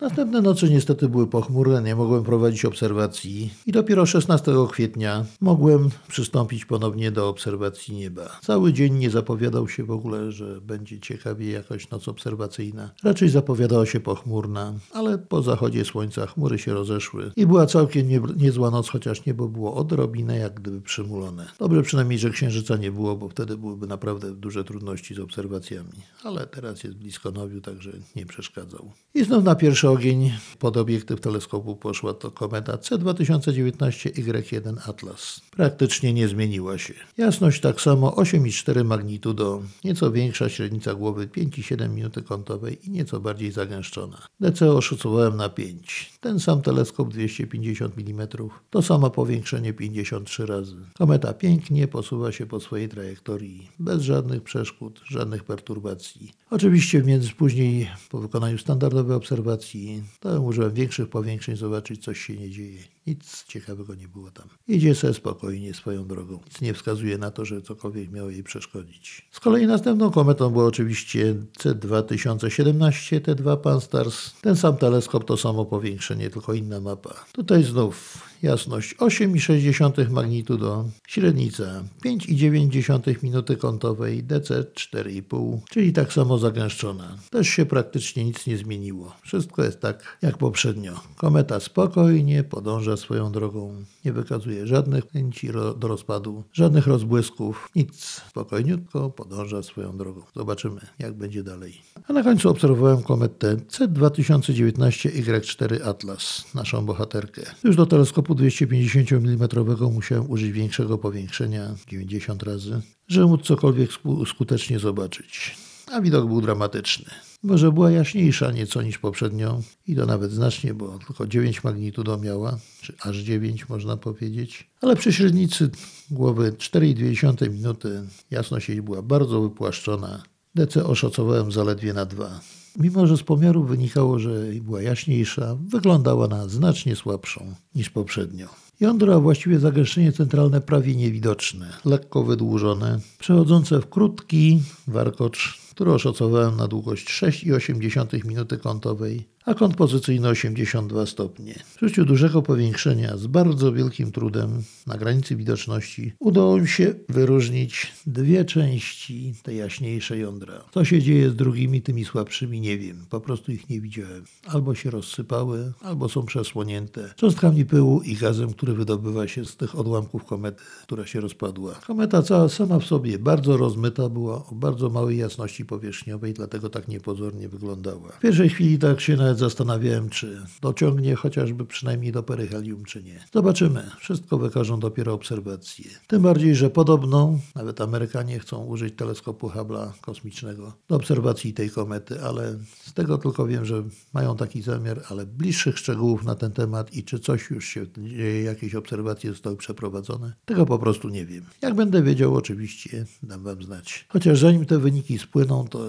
Następne 0.00 0.42
noce 0.42 0.68
niestety 0.68 1.08
były 1.08 1.26
pochmurne, 1.26 1.82
nie 1.82 1.96
mogłem 1.96 2.24
prowadzić 2.24 2.64
obserwacji 2.64 3.50
i 3.66 3.72
dopiero 3.72 4.06
16 4.06 4.52
kwietnia 4.70 5.24
mogłem 5.40 5.90
przystąpić 6.08 6.64
ponownie 6.64 7.10
do 7.10 7.28
obserwacji 7.28 7.94
nieba. 7.96 8.38
Cały 8.42 8.72
dzień 8.72 8.94
nie 8.94 9.10
zapowiadał 9.10 9.68
się 9.68 9.84
w 9.84 9.90
ogóle, 9.90 10.32
że 10.32 10.60
będzie 10.60 11.00
ciekawie 11.00 11.50
jakaś 11.50 11.90
noc 11.90 12.08
obserwacyjna. 12.08 12.90
Raczej 13.04 13.28
zapowiadała 13.28 13.86
się 13.86 14.00
pochmurna, 14.00 14.74
ale 14.92 15.18
po 15.18 15.42
zachodzie 15.42 15.84
słońca 15.84 16.26
chmury 16.26 16.58
się 16.58 16.74
rozeszły 16.74 17.32
i 17.36 17.46
była 17.46 17.66
całkiem 17.66 18.08
nie, 18.08 18.20
niezła 18.36 18.70
noc, 18.70 18.88
chociaż 18.88 19.26
niebo 19.26 19.48
było 19.48 19.74
odrobinę 19.74 20.38
jak 20.38 20.54
gdyby 20.54 20.80
przymulone. 20.80 21.46
Dobrze 21.58 21.82
przynajmniej, 21.82 22.18
że 22.18 22.30
księżyca 22.30 22.76
nie 22.76 22.92
było, 22.92 23.16
bo 23.16 23.28
wtedy 23.28 23.56
byłyby 23.56 23.86
naprawdę 23.86 24.34
duże 24.34 24.64
trudności 24.64 25.14
z 25.14 25.18
obserwacjami. 25.18 25.92
Ale 26.24 26.46
teraz 26.46 26.84
jest 26.84 26.96
blisko 26.96 27.30
nowiu, 27.30 27.60
także 27.60 27.92
nie 28.16 28.26
przeszkadzał. 28.26 28.90
I 29.14 29.24
znów 29.24 29.44
na 29.44 29.54
pierwszy 29.54 29.87
ogień 29.90 30.32
pod 30.58 30.76
obiektyw 30.76 31.20
teleskopu 31.20 31.76
poszła 31.76 32.14
to 32.14 32.30
kometa 32.30 32.76
C2019Y1 32.76 34.90
Atlas. 34.90 35.40
Praktycznie 35.50 36.12
nie 36.12 36.28
zmieniła 36.28 36.78
się. 36.78 36.94
Jasność 37.16 37.60
tak 37.60 37.80
samo 37.80 38.10
8,4 38.10 38.84
magnitudo, 38.84 39.62
nieco 39.84 40.12
większa 40.12 40.48
średnica 40.48 40.94
głowy 40.94 41.26
5,7 41.26 41.90
minuty 41.90 42.22
kątowej 42.22 42.86
i 42.86 42.90
nieco 42.90 43.20
bardziej 43.20 43.52
zagęszczona. 43.52 44.26
DC 44.40 44.72
oszacowałem 44.72 45.36
na 45.36 45.48
5. 45.48 46.12
Ten 46.20 46.40
sam 46.40 46.62
teleskop 46.62 47.12
250 47.12 47.94
mm, 47.98 48.28
to 48.70 48.82
samo 48.82 49.10
powiększenie 49.10 49.72
53 49.72 50.46
razy. 50.46 50.76
Kometa 50.98 51.34
pięknie 51.34 51.88
posuwa 51.88 52.32
się 52.32 52.46
po 52.46 52.60
swojej 52.60 52.88
trajektorii, 52.88 53.68
bez 53.78 54.02
żadnych 54.02 54.42
przeszkód, 54.42 55.00
żadnych 55.04 55.44
perturbacji. 55.44 56.32
Oczywiście 56.50 57.02
między 57.02 57.30
później 57.30 57.88
po 58.10 58.18
wykonaniu 58.18 58.58
standardowej 58.58 59.16
obserwacji 59.16 59.77
to 60.20 60.42
użyłem 60.42 60.74
większych 60.74 61.08
powiększeń, 61.08 61.56
zobaczyć, 61.56 62.04
coś 62.04 62.20
się 62.20 62.36
nie 62.36 62.50
dzieje. 62.50 62.78
Nic 63.06 63.44
ciekawego 63.44 63.94
nie 63.94 64.08
było 64.08 64.30
tam. 64.30 64.48
Idzie 64.68 64.94
se 64.94 65.14
spokojnie 65.14 65.74
swoją 65.74 66.06
drogą. 66.06 66.40
Nic 66.44 66.60
nie 66.60 66.74
wskazuje 66.74 67.18
na 67.18 67.30
to, 67.30 67.44
że 67.44 67.62
cokolwiek 67.62 68.10
miało 68.10 68.30
jej 68.30 68.42
przeszkodzić. 68.42 69.28
Z 69.30 69.40
kolei 69.40 69.66
następną 69.66 70.10
kometą 70.10 70.50
była 70.50 70.64
oczywiście 70.64 71.34
C2017 71.58 73.20
T2 73.20 73.56
Pan-STARRS. 73.56 74.40
Ten 74.40 74.56
sam 74.56 74.76
teleskop, 74.76 75.24
to 75.24 75.36
samo 75.36 75.64
powiększenie, 75.64 76.30
tylko 76.30 76.54
inna 76.54 76.80
mapa. 76.80 77.24
Tutaj 77.32 77.64
znów 77.64 78.27
jasność 78.42 78.96
8,6 78.96 80.10
magnitudo, 80.10 80.84
średnica 81.06 81.84
5,9 82.04 83.22
minuty 83.22 83.56
kątowej, 83.56 84.22
DC 84.22 84.62
4,5, 84.62 85.58
czyli 85.70 85.92
tak 85.92 86.12
samo 86.12 86.38
zagęszczona. 86.38 87.16
Też 87.30 87.48
się 87.48 87.66
praktycznie 87.66 88.24
nic 88.24 88.46
nie 88.46 88.56
zmieniło. 88.56 89.16
Wszystko 89.22 89.64
jest 89.64 89.80
tak 89.80 90.18
jak 90.22 90.38
poprzednio. 90.38 91.00
Kometa 91.16 91.60
spokojnie 91.60 92.44
podąża 92.44 92.96
swoją 92.96 93.32
drogą, 93.32 93.84
nie 94.04 94.12
wykazuje 94.12 94.66
żadnych 94.66 95.04
chęci 95.12 95.48
do 95.78 95.88
rozpadu, 95.88 96.44
żadnych 96.52 96.86
rozbłysków, 96.86 97.68
nic. 97.76 98.20
Spokojniutko 98.28 99.10
podąża 99.10 99.62
swoją 99.62 99.96
drogą. 99.96 100.22
Zobaczymy, 100.36 100.80
jak 100.98 101.14
będzie 101.14 101.42
dalej. 101.42 101.74
A 102.08 102.12
na 102.12 102.22
końcu 102.22 102.50
obserwowałem 102.50 103.02
kometę 103.02 103.56
C2019Y4 103.56 105.88
Atlas, 105.88 106.44
naszą 106.54 106.86
bohaterkę. 106.86 107.42
Już 107.64 107.76
do 107.76 107.86
teleskopu 107.86 108.27
250 108.34 109.12
mm 109.12 109.48
musiałem 109.92 110.30
użyć 110.30 110.52
większego 110.52 110.98
powiększenia, 110.98 111.74
90 111.88 112.42
razy, 112.42 112.80
żeby 113.08 113.26
móc 113.26 113.42
cokolwiek 113.42 113.90
skutecznie 114.26 114.78
zobaczyć. 114.78 115.56
A 115.92 116.00
widok 116.00 116.26
był 116.26 116.40
dramatyczny. 116.40 117.10
Może 117.42 117.72
była 117.72 117.90
jaśniejsza 117.90 118.52
nieco 118.52 118.82
niż 118.82 118.98
poprzednio 118.98 119.60
i 119.86 119.96
to 119.96 120.06
nawet 120.06 120.30
znacznie, 120.32 120.74
bo 120.74 120.98
tylko 121.06 121.26
9 121.26 121.64
magnitudo 121.64 122.18
miała, 122.18 122.58
czy 122.80 122.94
aż 123.00 123.16
9 123.16 123.68
można 123.68 123.96
powiedzieć. 123.96 124.70
Ale 124.80 124.96
przy 124.96 125.12
średnicy 125.12 125.70
głowy 126.10 126.52
4,2 126.52 127.50
minuty 127.50 128.02
jasność 128.30 128.68
jej 128.68 128.82
była 128.82 129.02
bardzo 129.02 129.40
wypłaszczona. 129.40 130.22
DC 130.54 130.84
oszacowałem 130.84 131.52
zaledwie 131.52 131.92
na 131.92 132.04
2. 132.04 132.40
Mimo, 132.78 133.06
że 133.06 133.16
z 133.16 133.22
pomiaru 133.22 133.64
wynikało, 133.64 134.18
że 134.18 134.30
była 134.62 134.82
jaśniejsza, 134.82 135.56
wyglądała 135.60 136.28
na 136.28 136.48
znacznie 136.48 136.96
słabszą 136.96 137.54
niż 137.74 137.90
poprzednio. 137.90 138.48
Jądro, 138.80 139.14
a 139.14 139.20
właściwie 139.20 139.58
zagęszczenie 139.58 140.12
centralne 140.12 140.60
prawie 140.60 140.94
niewidoczne, 140.94 141.72
lekko 141.84 142.24
wydłużone, 142.24 143.00
przechodzące 143.18 143.80
w 143.80 143.88
krótki 143.88 144.62
warkocz, 144.86 145.58
który 145.70 145.92
oszacowałem 145.92 146.56
na 146.56 146.68
długość 146.68 147.06
6,8 147.06 148.24
minuty 148.24 148.58
kątowej 148.58 149.28
a 149.48 149.54
kąt 149.54 149.76
pozycyjny 149.76 150.28
82 150.28 151.06
stopnie. 151.06 151.54
W 151.76 151.80
życiu 151.80 152.04
dużego 152.04 152.42
powiększenia 152.42 153.16
z 153.16 153.26
bardzo 153.26 153.72
wielkim 153.72 154.12
trudem 154.12 154.62
na 154.86 154.98
granicy 154.98 155.36
widoczności 155.36 156.12
udało 156.20 156.58
mi 156.58 156.68
się 156.68 156.94
wyróżnić 157.08 157.92
dwie 158.06 158.44
części 158.44 159.34
tej 159.42 159.56
jaśniejszej 159.56 160.20
jądra. 160.20 160.64
Co 160.74 160.84
się 160.84 161.02
dzieje 161.02 161.30
z 161.30 161.36
drugimi, 161.36 161.82
tymi 161.82 162.04
słabszymi, 162.04 162.60
nie 162.60 162.78
wiem. 162.78 163.06
Po 163.10 163.20
prostu 163.20 163.52
ich 163.52 163.68
nie 163.68 163.80
widziałem. 163.80 164.24
Albo 164.46 164.74
się 164.74 164.90
rozsypały, 164.90 165.72
albo 165.80 166.08
są 166.08 166.26
przesłonięte 166.26 167.14
cząstkami 167.16 167.64
pyłu 167.64 168.02
i 168.02 168.14
gazem, 168.14 168.52
który 168.52 168.74
wydobywa 168.74 169.28
się 169.28 169.44
z 169.44 169.56
tych 169.56 169.78
odłamków 169.78 170.24
komety, 170.24 170.62
która 170.82 171.06
się 171.06 171.20
rozpadła. 171.20 171.74
Kometa 171.74 172.22
cała 172.22 172.48
sama 172.48 172.78
w 172.78 172.84
sobie 172.84 173.18
bardzo 173.18 173.56
rozmyta 173.56 174.08
była, 174.08 174.34
o 174.34 174.54
bardzo 174.54 174.90
małej 174.90 175.18
jasności 175.18 175.64
powierzchniowej, 175.64 176.34
dlatego 176.34 176.70
tak 176.70 176.88
niepozornie 176.88 177.48
wyglądała. 177.48 178.08
W 178.12 178.20
pierwszej 178.20 178.48
chwili 178.48 178.78
tak 178.78 179.00
się 179.00 179.16
nawet 179.16 179.37
zastanawiałem, 179.38 180.10
czy 180.10 180.42
dociągnie 180.62 181.14
chociażby 181.14 181.66
przynajmniej 181.66 182.12
do 182.12 182.22
peryhelium, 182.22 182.84
czy 182.84 183.02
nie. 183.02 183.24
Zobaczymy. 183.32 183.90
Wszystko 184.00 184.38
wykażą 184.38 184.80
dopiero 184.80 185.12
obserwacje. 185.12 185.84
Tym 186.06 186.22
bardziej, 186.22 186.54
że 186.54 186.70
podobno 186.70 187.38
nawet 187.54 187.80
Amerykanie 187.80 188.38
chcą 188.38 188.64
użyć 188.64 188.94
teleskopu 188.96 189.48
Hubble'a 189.48 189.90
kosmicznego 190.00 190.72
do 190.88 190.96
obserwacji 190.96 191.54
tej 191.54 191.70
komety, 191.70 192.22
ale 192.22 192.58
z 192.84 192.92
tego 192.94 193.18
tylko 193.18 193.46
wiem, 193.46 193.64
że 193.64 193.84
mają 194.12 194.36
taki 194.36 194.62
zamiar, 194.62 195.02
ale 195.10 195.26
bliższych 195.26 195.78
szczegółów 195.78 196.24
na 196.24 196.34
ten 196.34 196.52
temat 196.52 196.94
i 196.94 197.04
czy 197.04 197.18
coś 197.18 197.50
już 197.50 197.64
się 197.64 197.86
dzieje, 197.98 198.42
jakieś 198.42 198.74
obserwacje 198.74 199.30
zostały 199.30 199.56
przeprowadzone, 199.56 200.32
tego 200.44 200.66
po 200.66 200.78
prostu 200.78 201.08
nie 201.08 201.26
wiem. 201.26 201.44
Jak 201.62 201.74
będę 201.74 202.02
wiedział, 202.02 202.34
oczywiście 202.34 203.06
dam 203.22 203.42
Wam 203.42 203.62
znać. 203.62 204.06
Chociaż 204.08 204.38
zanim 204.38 204.66
te 204.66 204.78
wyniki 204.78 205.18
spłyną, 205.18 205.68
to 205.68 205.80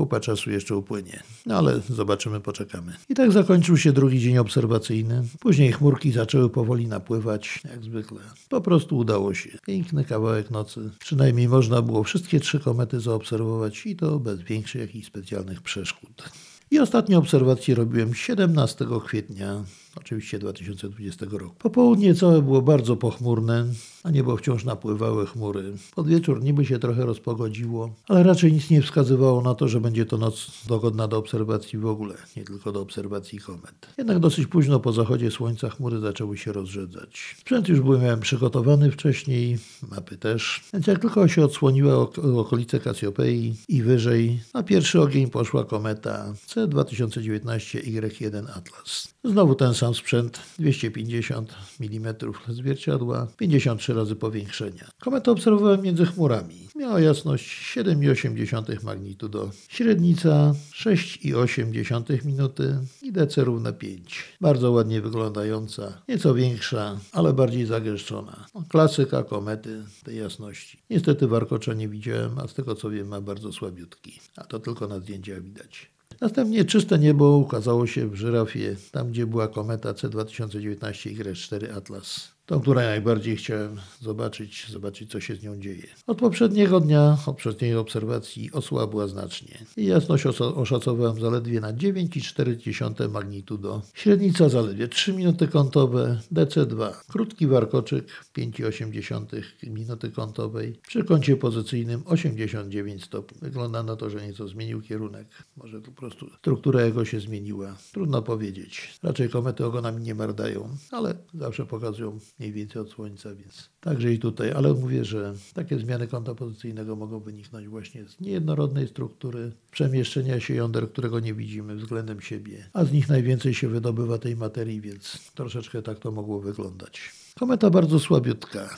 kupa 0.00 0.20
czasu 0.20 0.50
jeszcze 0.50 0.76
upłynie. 0.76 1.22
No 1.46 1.58
ale 1.58 1.80
zobaczymy, 1.88 2.40
poczekamy. 2.40 2.92
I 3.08 3.14
tak 3.14 3.32
zakończył 3.32 3.76
się 3.76 3.92
drugi 3.92 4.20
dzień 4.20 4.38
obserwacyjny. 4.38 5.22
Później 5.40 5.72
chmurki 5.72 6.12
zaczęły 6.12 6.50
powoli 6.50 6.86
napływać, 6.86 7.60
jak 7.70 7.84
zwykle. 7.84 8.18
Po 8.48 8.60
prostu 8.60 8.96
udało 8.96 9.34
się. 9.34 9.50
Piękny 9.66 10.04
kawałek 10.04 10.50
nocy. 10.50 10.90
Przynajmniej 10.98 11.48
można 11.48 11.82
było 11.82 12.04
wszystkie 12.04 12.40
trzy 12.40 12.60
komety 12.60 13.00
zaobserwować 13.00 13.86
i 13.86 13.96
to 13.96 14.18
bez 14.18 14.40
większych 14.40 14.80
jakichś 14.80 15.06
specjalnych 15.06 15.62
przeszkód. 15.62 16.30
I 16.70 16.78
ostatnie 16.78 17.18
obserwacje 17.18 17.74
robiłem 17.74 18.14
17 18.14 18.86
kwietnia, 19.06 19.64
oczywiście 19.96 20.38
2020 20.38 21.26
roku. 21.30 21.54
Popołudnie 21.58 22.14
całe 22.14 22.42
było 22.42 22.62
bardzo 22.62 22.96
pochmurne, 22.96 23.66
a 24.04 24.10
niebo 24.10 24.36
wciąż 24.36 24.64
napływały 24.64 25.26
chmury. 25.26 25.72
Pod 25.94 26.08
wieczór 26.08 26.42
niby 26.42 26.64
się 26.64 26.78
trochę 26.78 27.06
rozpogodziło, 27.06 27.94
ale 28.08 28.22
raczej 28.22 28.52
nic 28.52 28.70
nie 28.70 28.82
wskazywało 28.82 29.42
na 29.42 29.54
to, 29.54 29.68
że 29.68 29.80
będzie 29.80 30.06
to 30.06 30.18
noc 30.18 30.50
dogodna 30.68 31.08
do 31.08 31.18
obserwacji 31.18 31.78
w 31.78 31.86
ogóle, 31.86 32.14
nie 32.36 32.44
tylko 32.44 32.72
do 32.72 32.80
obserwacji 32.80 33.38
komet. 33.38 33.88
Jednak 33.98 34.18
dosyć 34.18 34.46
późno 34.46 34.80
po 34.80 34.92
zachodzie 34.92 35.30
słońca 35.30 35.70
chmury 35.70 36.00
zaczęły 36.00 36.38
się 36.38 36.52
rozrzedzać. 36.52 37.36
Sprzęt 37.38 37.68
już 37.68 37.80
byłem 37.80 38.02
miałem 38.02 38.20
przygotowany 38.20 38.90
wcześniej, 38.90 39.58
mapy 39.90 40.16
też, 40.16 40.62
więc 40.72 40.86
jak 40.86 40.98
tylko 40.98 41.28
się 41.28 41.44
odsłoniła 41.44 41.94
ok 41.94 42.18
okolice 42.18 42.80
Kasiopei 42.80 43.54
i 43.68 43.82
wyżej, 43.82 44.40
na 44.54 44.62
pierwszy 44.62 45.00
ogień 45.00 45.30
poszła 45.30 45.64
kometa 45.64 46.34
C2019Y1 46.48 48.46
Atlas. 48.56 49.08
Znowu 49.24 49.54
ten 49.54 49.74
sam 49.74 49.94
sprzęt, 49.94 50.40
250 50.58 51.54
mm 51.80 52.14
zwierciadła, 52.48 53.26
53 53.36 53.89
razy 53.92 54.16
powiększenia. 54.16 54.90
Kometę 55.00 55.30
obserwowałem 55.30 55.82
między 55.82 56.06
chmurami. 56.06 56.68
Miała 56.76 57.00
jasność 57.00 57.76
7,8 57.76 58.84
magnitudo, 58.84 59.50
średnica 59.68 60.54
6,8 60.74 62.24
minuty 62.26 62.78
i 63.02 63.12
DC 63.12 63.44
równe 63.44 63.72
5. 63.72 64.24
Bardzo 64.40 64.70
ładnie 64.70 65.00
wyglądająca, 65.00 66.02
nieco 66.08 66.34
większa, 66.34 66.98
ale 67.12 67.32
bardziej 67.32 67.66
zagęszczona. 67.66 68.46
Klasyka 68.68 69.22
komety 69.22 69.84
tej 70.04 70.16
jasności. 70.16 70.82
Niestety 70.90 71.26
warkocza 71.26 71.74
nie 71.74 71.88
widziałem, 71.88 72.38
a 72.38 72.48
z 72.48 72.54
tego 72.54 72.74
co 72.74 72.90
wiem 72.90 73.08
ma 73.08 73.20
bardzo 73.20 73.52
słabiutki. 73.52 74.20
A 74.36 74.44
to 74.44 74.58
tylko 74.60 74.88
na 74.88 75.00
zdjęciach 75.00 75.42
widać. 75.42 75.90
Następnie 76.20 76.64
czyste 76.64 76.98
niebo 76.98 77.36
ukazało 77.36 77.86
się 77.86 78.08
w 78.08 78.14
żyrafie, 78.14 78.76
tam 78.92 79.10
gdzie 79.10 79.26
była 79.26 79.48
kometa 79.48 79.92
C2019Y4 79.92 81.76
Atlas. 81.76 82.28
Tą, 82.50 82.60
którą 82.60 82.80
najbardziej 82.80 83.36
chciałem 83.36 83.76
zobaczyć, 84.00 84.66
zobaczyć 84.70 85.10
co 85.10 85.20
się 85.20 85.36
z 85.36 85.42
nią 85.42 85.60
dzieje. 85.60 85.86
Od 86.06 86.18
poprzedniego 86.18 86.80
dnia, 86.80 87.12
od 87.12 87.24
poprzedniej 87.24 87.76
obserwacji 87.76 88.52
osłabła 88.52 89.06
znacznie. 89.06 89.58
I 89.76 89.86
jasność 89.86 90.26
oszacowałem 90.56 91.20
zaledwie 91.20 91.60
na 91.60 91.72
9,4 91.72 93.10
magnitudo. 93.10 93.82
Średnica 93.94 94.48
zaledwie 94.48 94.88
3 94.88 95.12
minuty 95.12 95.48
kątowe, 95.48 96.20
DC2. 96.32 96.92
Krótki 97.08 97.46
warkoczyk 97.46 98.06
5,8 98.38 99.70
minuty 99.70 100.10
kątowej. 100.10 100.80
Przy 100.88 101.04
kącie 101.04 101.36
pozycyjnym 101.36 102.02
89 102.06 103.04
stopni. 103.04 103.38
Wygląda 103.42 103.82
na 103.82 103.96
to, 103.96 104.10
że 104.10 104.26
nieco 104.26 104.48
zmienił 104.48 104.82
kierunek. 104.82 105.28
Może 105.56 105.80
po 105.80 105.92
prostu 105.92 106.30
struktura 106.38 106.82
jego 106.82 107.04
się 107.04 107.20
zmieniła. 107.20 107.76
Trudno 107.92 108.22
powiedzieć. 108.22 108.98
Raczej 109.02 109.28
komety 109.28 109.66
ogonami 109.66 110.02
nie 110.02 110.14
mardają, 110.14 110.68
ale 110.90 111.14
zawsze 111.34 111.66
pokazują 111.66 112.18
mniej 112.40 112.52
więcej 112.52 112.82
od 112.82 112.90
Słońca, 112.90 113.34
więc 113.34 113.68
także 113.80 114.12
i 114.12 114.18
tutaj. 114.18 114.52
Ale 114.52 114.74
mówię, 114.74 115.04
że 115.04 115.34
takie 115.54 115.78
zmiany 115.78 116.06
kąta 116.06 116.34
pozycyjnego 116.34 116.96
mogą 116.96 117.20
wyniknąć 117.20 117.68
właśnie 117.68 118.04
z 118.04 118.20
niejednorodnej 118.20 118.88
struktury, 118.88 119.52
przemieszczenia 119.70 120.40
się 120.40 120.54
jąder, 120.54 120.92
którego 120.92 121.20
nie 121.20 121.34
widzimy 121.34 121.76
względem 121.76 122.20
siebie, 122.20 122.68
a 122.72 122.84
z 122.84 122.92
nich 122.92 123.08
najwięcej 123.08 123.54
się 123.54 123.68
wydobywa 123.68 124.18
tej 124.18 124.36
materii, 124.36 124.80
więc 124.80 125.30
troszeczkę 125.34 125.82
tak 125.82 125.98
to 125.98 126.10
mogło 126.12 126.40
wyglądać. 126.40 127.12
Kometa 127.38 127.70
bardzo 127.70 127.98
słabiutka 127.98 128.76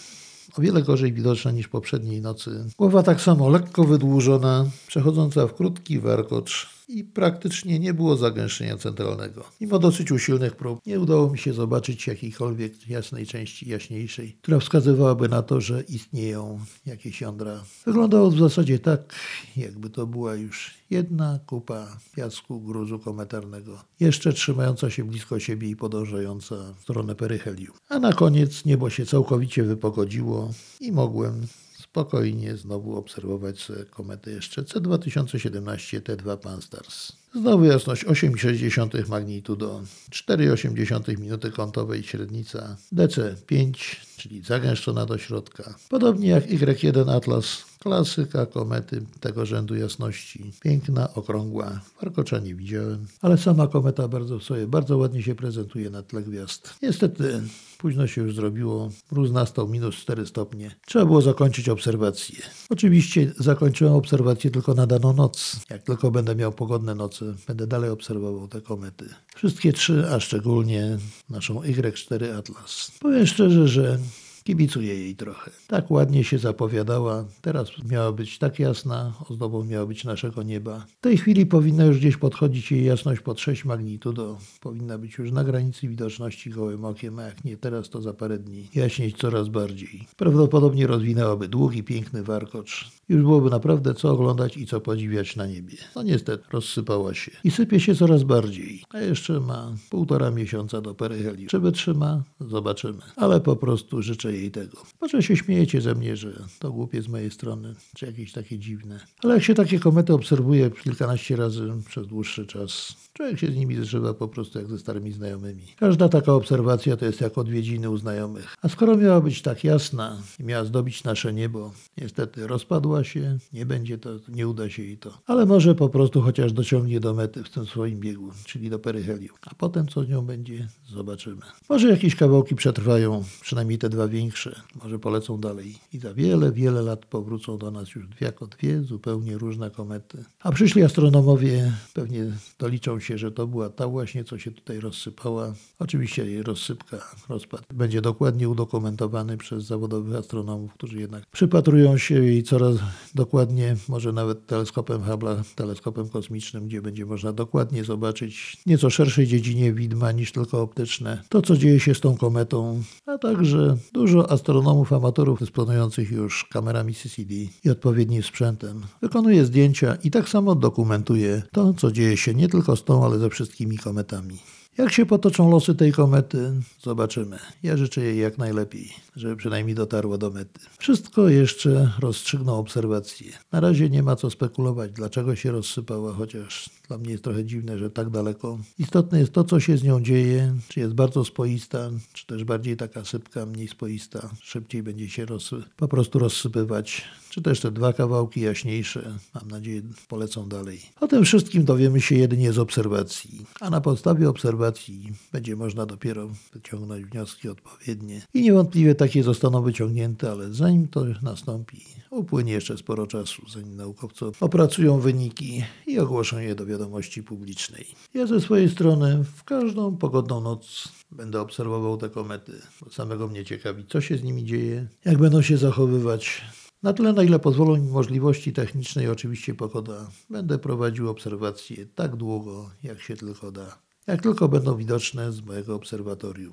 o 0.58 0.60
wiele 0.62 0.82
gorzej 0.82 1.12
widoczna 1.12 1.50
niż 1.50 1.68
poprzedniej 1.68 2.20
nocy. 2.20 2.64
Głowa 2.78 3.02
tak 3.02 3.20
samo 3.20 3.48
lekko 3.48 3.84
wydłużona, 3.84 4.70
przechodząca 4.86 5.46
w 5.46 5.54
krótki 5.54 5.98
warkocz 5.98 6.71
i 6.92 7.04
praktycznie 7.04 7.78
nie 7.78 7.94
było 7.94 8.16
zagęszczenia 8.16 8.76
centralnego. 8.76 9.44
Mimo 9.60 9.78
dosyć 9.78 10.12
usilnych 10.12 10.56
prób 10.56 10.80
nie 10.86 11.00
udało 11.00 11.30
mi 11.30 11.38
się 11.38 11.52
zobaczyć 11.52 12.06
jakiejkolwiek 12.06 12.88
jasnej 12.88 13.26
części 13.26 13.68
jaśniejszej, 13.68 14.38
która 14.42 14.58
wskazywałaby 14.58 15.28
na 15.28 15.42
to, 15.42 15.60
że 15.60 15.82
istnieją 15.82 16.60
jakieś 16.86 17.20
jądra. 17.20 17.64
Wyglądało 17.86 18.30
w 18.30 18.38
zasadzie 18.38 18.78
tak, 18.78 19.14
jakby 19.56 19.90
to 19.90 20.06
była 20.06 20.34
już 20.34 20.74
jedna 20.90 21.38
kupa 21.46 21.96
piasku 22.16 22.60
gruzu 22.60 22.98
kometarnego, 22.98 23.84
jeszcze 24.00 24.32
trzymająca 24.32 24.90
się 24.90 25.04
blisko 25.04 25.40
siebie 25.40 25.68
i 25.68 25.76
podążająca 25.76 26.56
w 26.78 26.82
stronę 26.82 27.14
peryhelium. 27.14 27.76
A 27.88 27.98
na 27.98 28.12
koniec 28.12 28.64
niebo 28.64 28.90
się 28.90 29.06
całkowicie 29.06 29.62
wypogodziło 29.62 30.50
i 30.80 30.92
mogłem 30.92 31.46
spokojnie 31.92 32.56
znowu 32.56 32.96
obserwować 32.96 33.68
kometę 33.90 34.30
jeszcze 34.30 34.62
C2017 34.62 36.00
T2 36.00 36.36
Pan-STARRS. 36.36 37.21
Znowu 37.34 37.64
jasność 37.64 38.04
8,6 38.04 39.08
magnitudo, 39.08 39.80
4,8 40.10 41.18
minuty 41.18 41.50
kątowej 41.50 42.02
średnica, 42.02 42.76
DC 42.92 43.36
5, 43.46 44.00
czyli 44.16 44.42
zagęszczona 44.42 45.06
do 45.06 45.18
środka. 45.18 45.74
Podobnie 45.88 46.28
jak 46.28 46.46
Y1 46.46 47.16
Atlas, 47.16 47.64
klasyka 47.78 48.46
komety 48.46 49.02
tego 49.20 49.46
rzędu 49.46 49.74
jasności. 49.74 50.52
Piękna, 50.60 51.14
okrągła, 51.14 51.80
warkocza 52.00 52.38
nie 52.38 52.54
widziałem, 52.54 53.06
ale 53.22 53.38
sama 53.38 53.66
kometa 53.66 54.08
bardzo 54.08 54.40
sobie, 54.40 54.66
bardzo 54.66 54.98
ładnie 54.98 55.22
się 55.22 55.34
prezentuje 55.34 55.90
na 55.90 56.02
tle 56.02 56.22
gwiazd. 56.22 56.74
Niestety 56.82 57.42
późno 57.78 58.06
się 58.06 58.22
już 58.22 58.34
zrobiło, 58.34 58.90
mróz 59.12 59.30
nastał 59.30 59.68
minus 59.68 59.94
4 59.94 60.26
stopnie. 60.26 60.70
Trzeba 60.86 61.04
było 61.04 61.22
zakończyć 61.22 61.68
obserwację. 61.68 62.36
Oczywiście 62.70 63.32
zakończyłem 63.38 63.92
obserwację 63.92 64.50
tylko 64.50 64.74
na 64.74 64.86
daną 64.86 65.12
noc. 65.12 65.56
Jak 65.70 65.82
tylko 65.82 66.10
będę 66.10 66.36
miał 66.36 66.52
pogodne 66.52 66.94
noce, 66.94 67.21
będę 67.46 67.66
dalej 67.66 67.90
obserwował 67.90 68.48
te 68.48 68.60
komety. 68.60 69.08
Wszystkie 69.34 69.72
trzy, 69.72 70.04
a 70.10 70.20
szczególnie 70.20 70.98
naszą 71.30 71.60
Y4 71.60 72.38
Atlas. 72.38 72.92
Powiem 73.00 73.26
szczerze, 73.26 73.68
że 73.68 73.98
Kibicuję 74.44 74.94
jej 74.94 75.16
trochę. 75.16 75.50
Tak 75.66 75.90
ładnie 75.90 76.24
się 76.24 76.38
zapowiadała. 76.38 77.24
Teraz 77.40 77.68
miała 77.90 78.12
być 78.12 78.38
tak 78.38 78.58
jasna, 78.58 79.14
ozdobą 79.28 79.64
miała 79.64 79.86
być 79.86 80.04
naszego 80.04 80.42
nieba. 80.42 80.86
W 80.98 81.00
tej 81.00 81.18
chwili 81.18 81.46
powinna 81.46 81.84
już 81.84 81.98
gdzieś 81.98 82.16
podchodzić 82.16 82.72
jej 82.72 82.84
jasność 82.84 83.20
pod 83.20 83.40
6 83.40 83.64
magnitudo. 83.64 84.38
Powinna 84.60 84.98
być 84.98 85.18
już 85.18 85.32
na 85.32 85.44
granicy 85.44 85.88
widoczności 85.88 86.50
gołym 86.50 86.84
okiem, 86.84 87.18
a 87.18 87.22
jak 87.22 87.44
nie 87.44 87.56
teraz, 87.56 87.90
to 87.90 88.02
za 88.02 88.12
parę 88.12 88.38
dni 88.38 88.68
jaśnieć 88.74 89.16
coraz 89.16 89.48
bardziej. 89.48 90.06
Prawdopodobnie 90.16 90.86
rozwinęłaby 90.86 91.48
długi, 91.48 91.82
piękny 91.82 92.22
warkocz. 92.22 92.90
Już 93.08 93.22
byłoby 93.22 93.50
naprawdę 93.50 93.94
co 93.94 94.10
oglądać 94.10 94.56
i 94.56 94.66
co 94.66 94.80
podziwiać 94.80 95.36
na 95.36 95.46
niebie. 95.46 95.76
No 95.96 96.02
niestety, 96.02 96.44
rozsypała 96.52 97.14
się. 97.14 97.30
I 97.44 97.50
sypie 97.50 97.80
się 97.80 97.94
coraz 97.94 98.22
bardziej. 98.22 98.84
A 98.90 99.00
jeszcze 99.00 99.40
ma 99.40 99.72
półtora 99.90 100.30
miesiąca 100.30 100.80
do 100.80 100.94
peryhelium. 100.94 101.48
Czy 101.48 101.60
wytrzyma? 101.60 102.22
Zobaczymy. 102.40 102.98
Ale 103.16 103.40
po 103.40 103.56
prostu 103.56 104.02
życzę 104.02 104.31
jej 104.36 104.50
tego. 104.50 104.82
Może 105.00 105.22
się 105.22 105.36
śmiejecie 105.36 105.80
ze 105.80 105.94
mnie, 105.94 106.16
że 106.16 106.44
to 106.58 106.72
głupie 106.72 107.02
z 107.02 107.08
mojej 107.08 107.30
strony, 107.30 107.74
czy 107.96 108.06
jakieś 108.06 108.32
takie 108.32 108.58
dziwne. 108.58 109.00
Ale 109.22 109.34
jak 109.34 109.42
się 109.42 109.54
takie 109.54 109.78
komety 109.78 110.12
obserwuje 110.12 110.70
kilkanaście 110.70 111.36
razy 111.36 111.72
przez 111.86 112.06
dłuższy 112.06 112.46
czas, 112.46 112.94
człowiek 113.12 113.38
się 113.38 113.46
z 113.46 113.56
nimi 113.56 113.76
zżywa 113.76 114.14
po 114.14 114.28
prostu 114.28 114.58
jak 114.58 114.68
ze 114.68 114.78
starymi 114.78 115.12
znajomymi. 115.12 115.62
Każda 115.76 116.08
taka 116.08 116.32
obserwacja 116.32 116.96
to 116.96 117.04
jest 117.04 117.20
jak 117.20 117.38
odwiedziny 117.38 117.90
u 117.90 117.96
znajomych. 117.96 118.56
A 118.62 118.68
skoro 118.68 118.96
miała 118.96 119.20
być 119.20 119.42
tak 119.42 119.64
jasna 119.64 120.18
i 120.40 120.44
miała 120.44 120.64
zdobić 120.64 121.04
nasze 121.04 121.32
niebo, 121.32 121.72
niestety 121.98 122.46
rozpadła 122.46 123.04
się, 123.04 123.38
nie 123.52 123.66
będzie 123.66 123.98
to, 123.98 124.10
nie 124.28 124.48
uda 124.48 124.70
się 124.70 124.82
jej 124.82 124.98
to. 124.98 125.18
Ale 125.26 125.46
może 125.46 125.74
po 125.74 125.88
prostu 125.88 126.20
chociaż 126.20 126.52
dociągnie 126.52 127.00
do 127.00 127.14
mety 127.14 127.44
w 127.44 127.50
tym 127.50 127.66
swoim 127.66 128.00
biegu, 128.00 128.30
czyli 128.44 128.70
do 128.70 128.78
peryhelium. 128.78 129.36
A 129.46 129.54
potem 129.54 129.88
co 129.88 130.04
z 130.04 130.08
nią 130.08 130.22
będzie, 130.22 130.68
zobaczymy. 130.88 131.42
Może 131.68 131.88
jakieś 131.88 132.16
kawałki 132.16 132.54
przetrwają, 132.54 133.24
przynajmniej 133.40 133.78
te 133.78 133.88
dwa 133.88 134.08
większe 134.08 134.21
większe. 134.22 134.60
Może 134.82 134.98
polecą 134.98 135.38
dalej 135.38 135.78
i 135.92 135.98
za 135.98 136.14
wiele, 136.14 136.52
wiele 136.52 136.82
lat 136.82 137.06
powrócą 137.06 137.58
do 137.58 137.70
nas 137.70 137.94
już 137.94 138.06
jako 138.20 138.46
dwie 138.46 138.82
zupełnie 138.82 139.38
różne 139.38 139.70
komety. 139.70 140.24
A 140.40 140.52
przyszli 140.52 140.82
astronomowie 140.82 141.72
pewnie 141.94 142.24
doliczą 142.58 143.00
się, 143.00 143.18
że 143.18 143.32
to 143.32 143.46
była 143.46 143.70
ta 143.70 143.88
właśnie, 143.88 144.24
co 144.24 144.38
się 144.38 144.50
tutaj 144.50 144.80
rozsypała. 144.80 145.54
Oczywiście 145.78 146.26
jej 146.26 146.42
rozsypka, 146.42 146.98
rozpad 147.28 147.62
będzie 147.74 148.00
dokładnie 148.00 148.48
udokumentowany 148.48 149.36
przez 149.36 149.64
zawodowych 149.64 150.16
astronomów, 150.16 150.74
którzy 150.74 151.00
jednak 151.00 151.22
przypatrują 151.32 151.98
się 151.98 152.14
jej 152.14 152.42
coraz 152.42 152.76
dokładnie, 153.14 153.76
może 153.88 154.12
nawet 154.12 154.46
teleskopem 154.46 155.02
Hubble'a, 155.02 155.42
teleskopem 155.54 156.08
kosmicznym, 156.08 156.66
gdzie 156.68 156.82
będzie 156.82 157.06
można 157.06 157.32
dokładnie 157.32 157.84
zobaczyć 157.84 158.56
nieco 158.66 158.90
szerszej 158.90 159.26
dziedzinie 159.26 159.72
widma 159.72 160.12
niż 160.12 160.32
tylko 160.32 160.62
optyczne 160.62 161.22
to, 161.28 161.42
co 161.42 161.56
dzieje 161.56 161.80
się 161.80 161.94
z 161.94 162.00
tą 162.00 162.16
kometą, 162.16 162.82
a 163.06 163.18
także 163.18 163.76
dużo 163.92 164.11
astronomów, 164.20 164.92
amatorów 164.92 165.38
dysponujących 165.38 166.10
już 166.10 166.44
kamerami 166.44 166.94
CCD 166.94 167.34
i 167.64 167.70
odpowiednim 167.70 168.22
sprzętem 168.22 168.82
wykonuje 169.02 169.44
zdjęcia 169.44 169.94
i 170.04 170.10
tak 170.10 170.28
samo 170.28 170.54
dokumentuje 170.54 171.42
to, 171.52 171.74
co 171.74 171.92
dzieje 171.92 172.16
się 172.16 172.34
nie 172.34 172.48
tylko 172.48 172.76
z 172.76 172.84
tą, 172.84 173.04
ale 173.04 173.18
ze 173.18 173.30
wszystkimi 173.30 173.78
kometami. 173.78 174.38
Jak 174.78 174.92
się 174.92 175.06
potoczą 175.06 175.50
losy 175.50 175.74
tej 175.74 175.92
komety, 175.92 176.52
zobaczymy. 176.82 177.38
Ja 177.62 177.76
życzę 177.76 178.00
jej 178.00 178.18
jak 178.18 178.38
najlepiej, 178.38 178.92
żeby 179.16 179.36
przynajmniej 179.36 179.74
dotarła 179.74 180.18
do 180.18 180.30
mety. 180.30 180.60
Wszystko 180.78 181.28
jeszcze 181.28 181.92
rozstrzygną 181.98 182.58
obserwacje. 182.58 183.32
Na 183.52 183.60
razie 183.60 183.90
nie 183.90 184.02
ma 184.02 184.16
co 184.16 184.30
spekulować, 184.30 184.92
dlaczego 184.92 185.36
się 185.36 185.50
rozsypała, 185.52 186.12
chociaż 186.12 186.70
dla 186.88 186.98
mnie 186.98 187.10
jest 187.10 187.24
trochę 187.24 187.44
dziwne, 187.44 187.78
że 187.78 187.90
tak 187.90 188.10
daleko. 188.10 188.58
Istotne 188.78 189.18
jest 189.18 189.32
to, 189.32 189.44
co 189.44 189.60
się 189.60 189.76
z 189.76 189.82
nią 189.82 190.02
dzieje, 190.02 190.54
czy 190.68 190.80
jest 190.80 190.94
bardzo 190.94 191.24
spoista, 191.24 191.90
czy 192.12 192.26
też 192.26 192.44
bardziej 192.44 192.76
taka 192.76 193.04
sypka, 193.04 193.46
mniej 193.46 193.68
spoista, 193.68 194.30
szybciej 194.42 194.82
będzie 194.82 195.08
się 195.08 195.26
rozsy- 195.26 195.62
po 195.76 195.88
prostu 195.88 196.18
rozsypywać, 196.18 197.04
czy 197.32 197.42
też 197.42 197.60
te 197.60 197.70
dwa 197.70 197.92
kawałki 197.92 198.40
jaśniejsze, 198.40 199.18
mam 199.34 199.50
nadzieję, 199.50 199.82
polecą 200.08 200.48
dalej. 200.48 200.80
O 201.00 201.08
tym 201.08 201.24
wszystkim 201.24 201.64
dowiemy 201.64 202.00
się 202.00 202.14
jedynie 202.14 202.52
z 202.52 202.58
obserwacji, 202.58 203.46
a 203.60 203.70
na 203.70 203.80
podstawie 203.80 204.28
obserwacji 204.28 205.12
będzie 205.32 205.56
można 205.56 205.86
dopiero 205.86 206.28
wyciągnąć 206.52 207.06
wnioski 207.06 207.48
odpowiednie 207.48 208.22
i 208.34 208.42
niewątpliwie 208.42 208.94
takie 208.94 209.22
zostaną 209.22 209.62
wyciągnięte, 209.62 210.30
ale 210.30 210.54
zanim 210.54 210.88
to 210.88 211.04
nastąpi, 211.22 211.84
upłynie 212.10 212.52
jeszcze 212.52 212.78
sporo 212.78 213.06
czasu, 213.06 213.42
zanim 213.52 213.76
naukowcy 213.76 214.24
opracują 214.40 215.00
wyniki 215.00 215.64
i 215.86 215.98
ogłoszą 215.98 216.38
je 216.38 216.54
do 216.54 216.66
wiadomości 216.66 217.22
publicznej. 217.22 217.86
Ja 218.14 218.26
ze 218.26 218.40
swojej 218.40 218.70
strony 218.70 219.24
w 219.36 219.44
każdą 219.44 219.96
pogodną 219.96 220.40
noc 220.40 220.88
będę 221.10 221.40
obserwował 221.40 221.96
te 221.96 222.10
komety, 222.10 222.52
samego 222.90 223.28
mnie 223.28 223.44
ciekawi, 223.44 223.84
co 223.88 224.00
się 224.00 224.16
z 224.16 224.22
nimi 224.22 224.44
dzieje, 224.44 224.86
jak 225.04 225.18
będą 225.18 225.42
się 225.42 225.56
zachowywać. 225.56 226.42
Na 226.82 226.92
tyle, 226.92 227.12
na 227.12 227.22
ile 227.22 227.38
pozwolą 227.38 227.76
mi 227.76 227.90
możliwości 227.90 228.52
techniczne 228.52 229.04
i 229.04 229.08
oczywiście 229.08 229.54
pogoda, 229.54 230.10
będę 230.30 230.58
prowadził 230.58 231.10
obserwacje 231.10 231.86
tak 231.86 232.16
długo, 232.16 232.70
jak 232.82 233.00
się 233.00 233.16
tylko 233.16 233.52
da. 233.52 233.78
Jak 234.06 234.22
tylko 234.22 234.48
będą 234.48 234.76
widoczne 234.76 235.32
z 235.32 235.40
mojego 235.40 235.74
obserwatorium. 235.74 236.52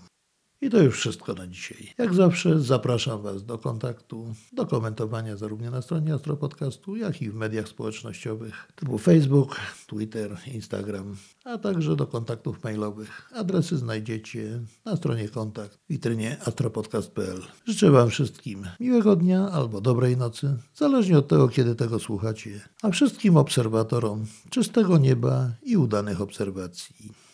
I 0.61 0.69
to 0.69 0.83
już 0.83 0.97
wszystko 0.97 1.33
na 1.33 1.47
dzisiaj. 1.47 1.93
Jak 1.97 2.13
zawsze 2.13 2.59
zapraszam 2.59 3.21
Was 3.21 3.45
do 3.45 3.57
kontaktu, 3.57 4.33
do 4.53 4.65
komentowania 4.65 5.37
zarówno 5.37 5.71
na 5.71 5.81
stronie 5.81 6.13
Astropodcastu, 6.13 6.95
jak 6.95 7.21
i 7.21 7.29
w 7.29 7.35
mediach 7.35 7.67
społecznościowych 7.67 8.71
typu 8.75 8.97
Facebook, 8.97 9.55
Twitter, 9.87 10.37
Instagram, 10.53 11.15
a 11.43 11.57
także 11.57 11.95
do 11.95 12.07
kontaktów 12.07 12.63
mailowych. 12.63 13.31
Adresy 13.35 13.77
znajdziecie 13.77 14.59
na 14.85 14.95
stronie 14.95 15.29
kontakt 15.29 15.75
w 15.75 15.89
witrynie 15.89 16.37
astropodcast.pl. 16.45 17.41
Życzę 17.65 17.91
Wam 17.91 18.09
wszystkim 18.09 18.65
miłego 18.79 19.15
dnia 19.15 19.49
albo 19.51 19.81
dobrej 19.81 20.17
nocy, 20.17 20.57
zależnie 20.75 21.17
od 21.17 21.27
tego, 21.27 21.47
kiedy 21.47 21.75
tego 21.75 21.99
słuchacie, 21.99 22.61
a 22.81 22.89
wszystkim 22.89 23.37
obserwatorom 23.37 24.25
czystego 24.49 24.97
nieba 24.97 25.49
i 25.63 25.77
udanych 25.77 26.21
obserwacji. 26.21 27.28